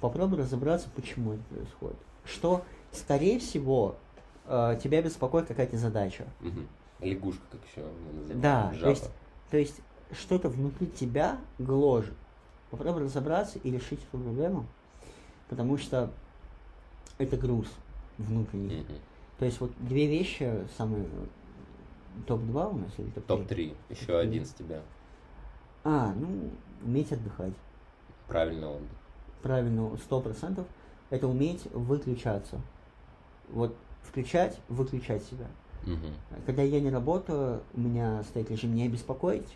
[0.00, 1.98] попробуй разобраться, почему это происходит.
[2.24, 3.96] Что, скорее всего,
[4.46, 6.24] э, тебя беспокоит какая-то задача.
[6.40, 7.06] Угу.
[7.06, 8.40] Лягушка, как еще называют.
[8.40, 9.10] Да, то есть,
[9.50, 9.80] то есть
[10.12, 12.14] что-то внутри тебя гложет.
[12.70, 14.66] Попробуй разобраться и решить эту проблему
[15.48, 16.10] потому что
[17.18, 17.66] это груз
[18.18, 18.80] внутренний.
[18.80, 19.00] Mm-hmm.
[19.38, 21.06] То есть вот две вещи, самые
[22.26, 23.26] топ-2 у нас или топ-3?
[23.26, 24.82] Топ-3, еще топ один с тебя.
[25.84, 26.50] А, ну,
[26.84, 27.52] уметь отдыхать.
[28.28, 28.88] Правильно отдых.
[29.42, 30.66] Правильно, сто процентов.
[31.10, 32.60] Это уметь выключаться.
[33.50, 33.76] Вот
[34.06, 35.46] включать, выключать себя.
[35.84, 36.42] Угу.
[36.46, 39.48] Когда я не работаю, у меня стоит режим не беспокоить.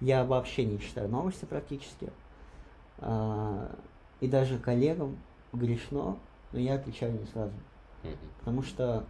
[0.00, 2.10] Я вообще не читаю новости практически.
[2.98, 3.70] А,
[4.20, 5.18] и даже коллегам
[5.52, 6.16] грешно,
[6.52, 7.52] но я отвечаю не сразу.
[8.02, 8.16] Mm-hmm.
[8.38, 9.04] Потому что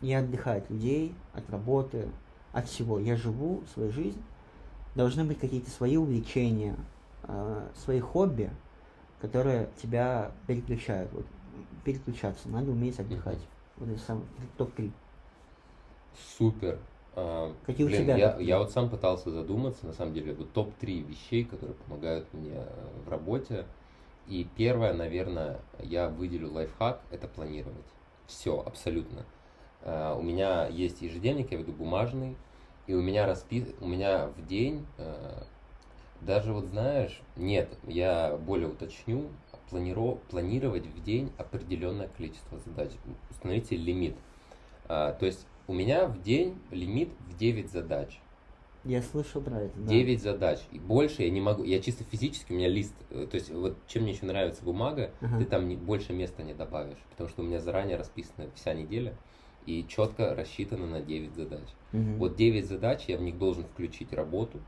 [0.00, 2.08] я отдыхаю от людей, от работы,
[2.52, 2.98] от всего.
[2.98, 4.22] Я живу свою жизнь.
[4.94, 6.76] Должны быть какие-то свои увлечения,
[7.24, 8.50] э, свои хобби,
[9.20, 11.12] которые тебя переключают.
[11.12, 11.26] Вот,
[11.84, 12.48] переключаться.
[12.48, 13.38] Надо уметь отдыхать.
[13.78, 14.24] Вот это сам
[14.56, 14.90] топ-3.
[16.36, 16.78] Супер.
[17.14, 18.16] А, Какие блин, у тебя?
[18.16, 22.62] Я, я вот сам пытался задуматься, на самом деле, вот топ-3 вещей, которые помогают мне
[23.04, 23.66] в работе.
[24.26, 27.86] И первое, наверное, я выделю лайфхак, это планировать.
[28.26, 29.24] Все, абсолютно.
[29.82, 32.36] Uh, у меня есть ежедневник, я веду бумажный,
[32.88, 33.64] и у меня распис...
[33.80, 35.44] у меня в день uh,
[36.20, 39.28] Даже вот знаешь, нет, я более уточню,
[39.68, 42.90] планиров, планировать в день определенное количество задач.
[43.30, 44.14] Установите лимит.
[44.88, 48.18] А, то есть у меня в день лимит в 9 задач.
[48.84, 49.88] Я слышал про это, да.
[49.88, 50.60] 9 задач.
[50.72, 51.64] И больше я не могу.
[51.64, 52.94] Я чисто физически, у меня лист.
[53.10, 55.38] э, То есть, вот чем мне еще нравится бумага, Ага.
[55.38, 56.98] ты там не- больше места не добавишь.
[57.10, 59.14] Потому что у меня заранее расписана вся неделя
[59.66, 61.68] и четко рассчитано на 9 задач.
[61.92, 62.18] Мгм.
[62.18, 64.60] Вот 9 задач, я в них должен включить работу,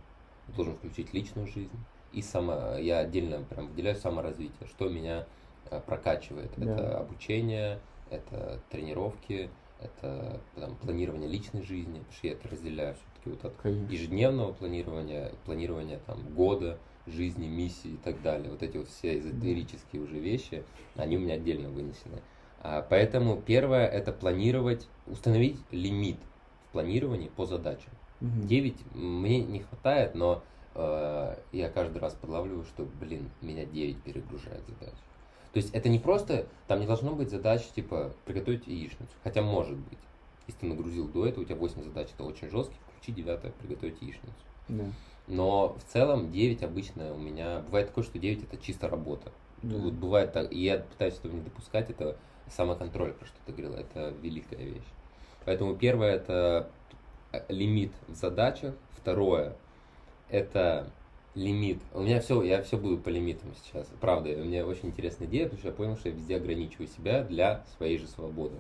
[0.55, 1.71] должен включить личную жизнь.
[2.13, 5.27] И само, я отдельно прям выделяю саморазвитие, что меня
[5.71, 6.51] э, прокачивает.
[6.57, 6.73] Да.
[6.73, 7.79] Это обучение,
[8.11, 9.51] это тренировки,
[9.81, 13.93] это там, планирование личной жизни, потому что я это разделяю все-таки вот от Конечно.
[13.93, 18.51] ежедневного планирования, планирования там года, жизни, миссии и так далее.
[18.51, 20.65] Вот эти вот все эзотерические уже вещи,
[20.97, 22.21] они у меня отдельно вынесены.
[22.63, 26.19] А, Поэтому первое это планировать, установить лимит
[26.69, 27.91] в планировании по задачам.
[28.21, 28.47] Мгм.
[28.47, 30.43] 9 мне не хватает, но
[30.75, 34.95] я каждый раз подлавливаю, что, блин, меня 9 перегружает задач.
[35.53, 39.77] То есть это не просто, там не должно быть задач типа приготовить яичницу, хотя может
[39.77, 39.99] быть.
[40.47, 44.01] Если ты нагрузил до этого, у тебя 8 задач, это очень жесткий, включи 9 приготовить
[44.01, 44.33] яичницу.
[44.69, 44.85] Да.
[45.27, 49.33] Но в целом 9 обычно у меня, бывает такое, что 9 это чисто работа.
[49.63, 49.77] Да.
[49.77, 52.17] Вот бывает так, и я пытаюсь этого не допускать, это
[52.49, 54.89] самоконтроль, про что ты говорила, это великая вещь.
[55.45, 56.71] Поэтому первое это
[57.33, 59.57] э, лимит в задачах, второе
[60.31, 60.91] это
[61.35, 61.81] лимит.
[61.95, 63.89] У меня все, я все буду по лимитам сейчас.
[64.01, 67.23] Правда, у меня очень интересная идея, потому что я понял, что я везде ограничиваю себя
[67.23, 68.57] для своей же свободы.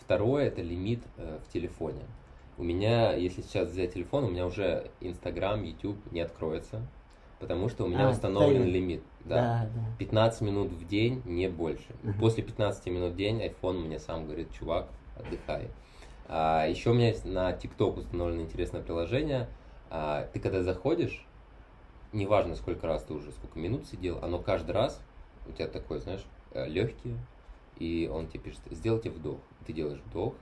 [0.00, 2.02] Второе это лимит э, в телефоне.
[2.58, 6.82] У меня, если сейчас взять телефон, у меня уже Инстаграм, YouTube не откроется,
[7.40, 8.74] потому что у меня А, установлен таймер.
[8.74, 9.02] лимит.
[9.24, 9.36] Да.
[9.36, 9.96] Да, да.
[9.98, 11.94] 15 минут в день, не больше.
[12.02, 12.18] Мгм.
[12.18, 15.68] После 15 минут в день iPhone мне сам говорит, чувак, отдыхай.
[16.28, 19.48] А, еще у меня есть на TikTok установлено интересное приложение.
[19.94, 21.22] А, ты когда заходишь,
[22.14, 24.98] неважно сколько раз ты уже, сколько минут сидел, оно каждый раз
[25.46, 26.24] у тебя такой, знаешь,
[26.54, 27.14] легкий,
[27.78, 29.38] и он тебе пишет, сделайте вдох.
[29.66, 30.32] Ты делаешь вдох,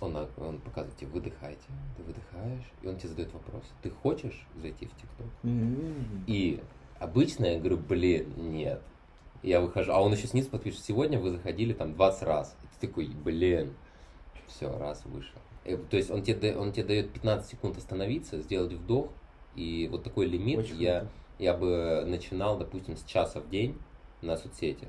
[0.00, 1.60] он, на- он показывает тебе, выдыхайте,
[1.96, 5.46] ты выдыхаешь, и он тебе задает вопрос, ты хочешь зайти в?
[5.46, 6.24] М.
[6.28, 6.62] И
[7.00, 8.80] обычно я говорю, блин, нет.
[9.42, 12.56] Я выхожу, а он еще снизу подпишет, сегодня вы заходили там 20 раз.
[12.62, 13.74] И ты такой, блин,
[14.46, 15.40] все, раз вышел.
[15.64, 19.10] То есть он тебе, он тебе дает 15 секунд остановиться, сделать вдох,
[19.54, 21.12] и вот такой лимит Очень я, круто.
[21.38, 23.78] я бы начинал, допустим, с часа в день
[24.22, 24.88] на соцсети.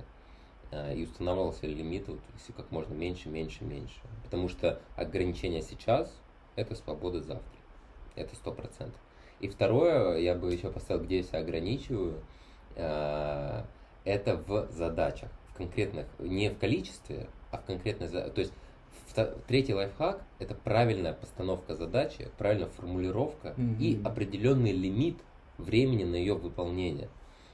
[0.72, 4.00] э, И устанавливал себе лимит, вот, если как можно меньше, меньше, меньше.
[4.24, 6.12] Потому что ограничение сейчас–
[6.56, 7.60] это свобода завтра.
[8.16, 9.00] Это сто процентов.
[9.40, 12.22] И второе, я бы еще поставил, где я себя ограничиваю,
[12.76, 13.64] э,
[14.06, 18.32] это в задачах, в конкретных, не в количестве, а в конкретной задаче.
[18.34, 18.54] То есть
[19.48, 24.08] третий лайфхак– это правильная постановка задачи, правильная формулировка и Мгм.
[24.08, 25.18] определенный лимит
[25.58, 27.10] времени на ее выполнение.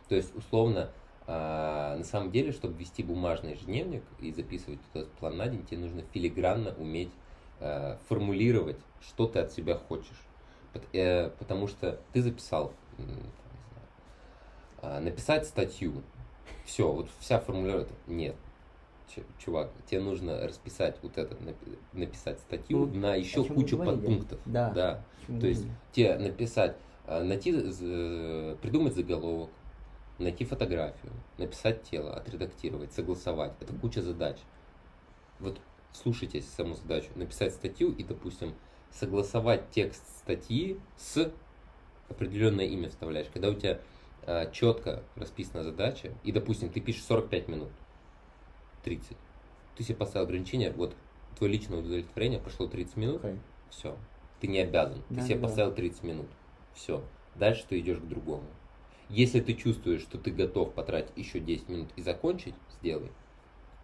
[0.08, 0.90] То есть, условно,
[1.28, 5.82] а, на самом деле, чтобы вести бумажный ежедневник и записывать этот план на день, тебе
[5.82, 7.12] нужно филигранно уметь
[7.60, 10.20] э, формулировать, что ты от себя хочешь.
[10.94, 12.74] Э, Потому что ты записал,
[14.82, 16.02] а, написать статью.
[16.66, 17.94] Все, вот вся формулировка.
[18.08, 18.36] Нет.
[19.38, 24.40] Чувак, тебе нужно расписать вот это, напи- написать статью Ну, на еще кучу подпунктов.
[24.46, 24.70] Да.
[24.72, 25.04] да.
[25.40, 27.52] То есть тебе написать, а, найти,
[28.62, 29.50] придумать заголовок,
[30.18, 33.54] найти фотографию, написать тело, отредактировать, согласовать.
[33.60, 34.38] Это куча задач.
[35.40, 35.60] Вот
[35.94, 37.10] слушайте саму задачу.
[37.16, 38.54] Написать статью и, допустим,
[38.92, 41.32] согласовать текст статьи с
[42.10, 43.28] определенное имя вставляешь.
[43.34, 43.80] Когда у тебя
[44.52, 47.70] четко расписана задача, и, допустим, ты пишешь 45 минут,
[48.84, 49.18] 30,
[49.76, 50.96] ты себе поставил ограничение, вот
[51.38, 53.40] твое личное удовлетворение прошло 30 минут, Окей.
[53.70, 53.98] все.
[54.40, 55.02] Ты не обязан.
[55.10, 56.28] Ты Да, себе да, поставил 30 минут.
[56.74, 57.04] Все.
[57.36, 58.46] Дальше ты идешь к другому.
[59.10, 63.12] Если ты чувствуешь, что ты готов потратить еще 10 минут и закончить, сделай.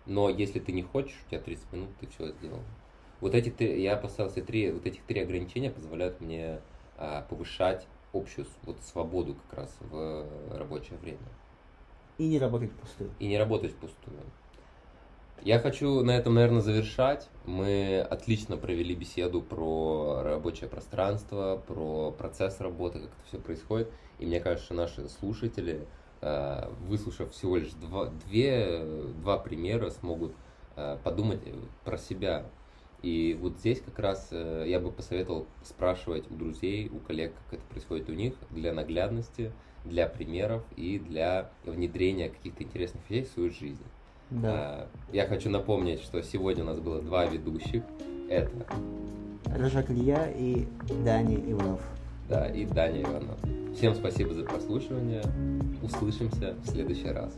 [0.06, 2.62] Но если ты не хочешь, у тебя 30 минут, ты все сделал.
[3.22, 6.60] Вот эти три, я поставил себе три, вот этих три ограничения позволяют мне
[6.98, 11.18] а, повышать общую вот, свободу как раз в рабочее время.
[12.18, 13.12] И не работать впустую.
[13.20, 14.20] И не работать впустую.
[15.44, 17.30] Я хочу на этом, наверное, завершать.
[17.46, 23.92] Мы отлично провели беседу про рабочее пространство, про процесс работы, как это все происходит.
[24.18, 25.86] И мне кажется, наши слушатели,
[26.22, 28.84] э, выслушав всего лишь два, две,
[29.22, 30.34] два примера, смогут
[30.78, 31.42] э, подумать
[31.84, 32.46] про себя.
[33.04, 37.60] И вот здесь как раз э, я бы посоветовал спрашивать у друзей, у коллег, как
[37.60, 39.52] это происходит у них, для наглядности,
[39.84, 43.84] для примеров и для внедрения каких-то интересных вещей в свою жизнь.
[44.32, 44.50] Да.
[44.54, 47.84] А, Я хочу напомнить, что сегодня у нас было два ведущих.
[48.30, 48.50] Это
[49.58, 50.66] Рожак Илья и
[51.04, 51.82] Дани Иванов.
[52.28, 53.38] да, и Даня Иванов.
[53.76, 55.22] Всем спасибо за прослушивание.
[55.84, 57.34] Услышимся в следующий раз.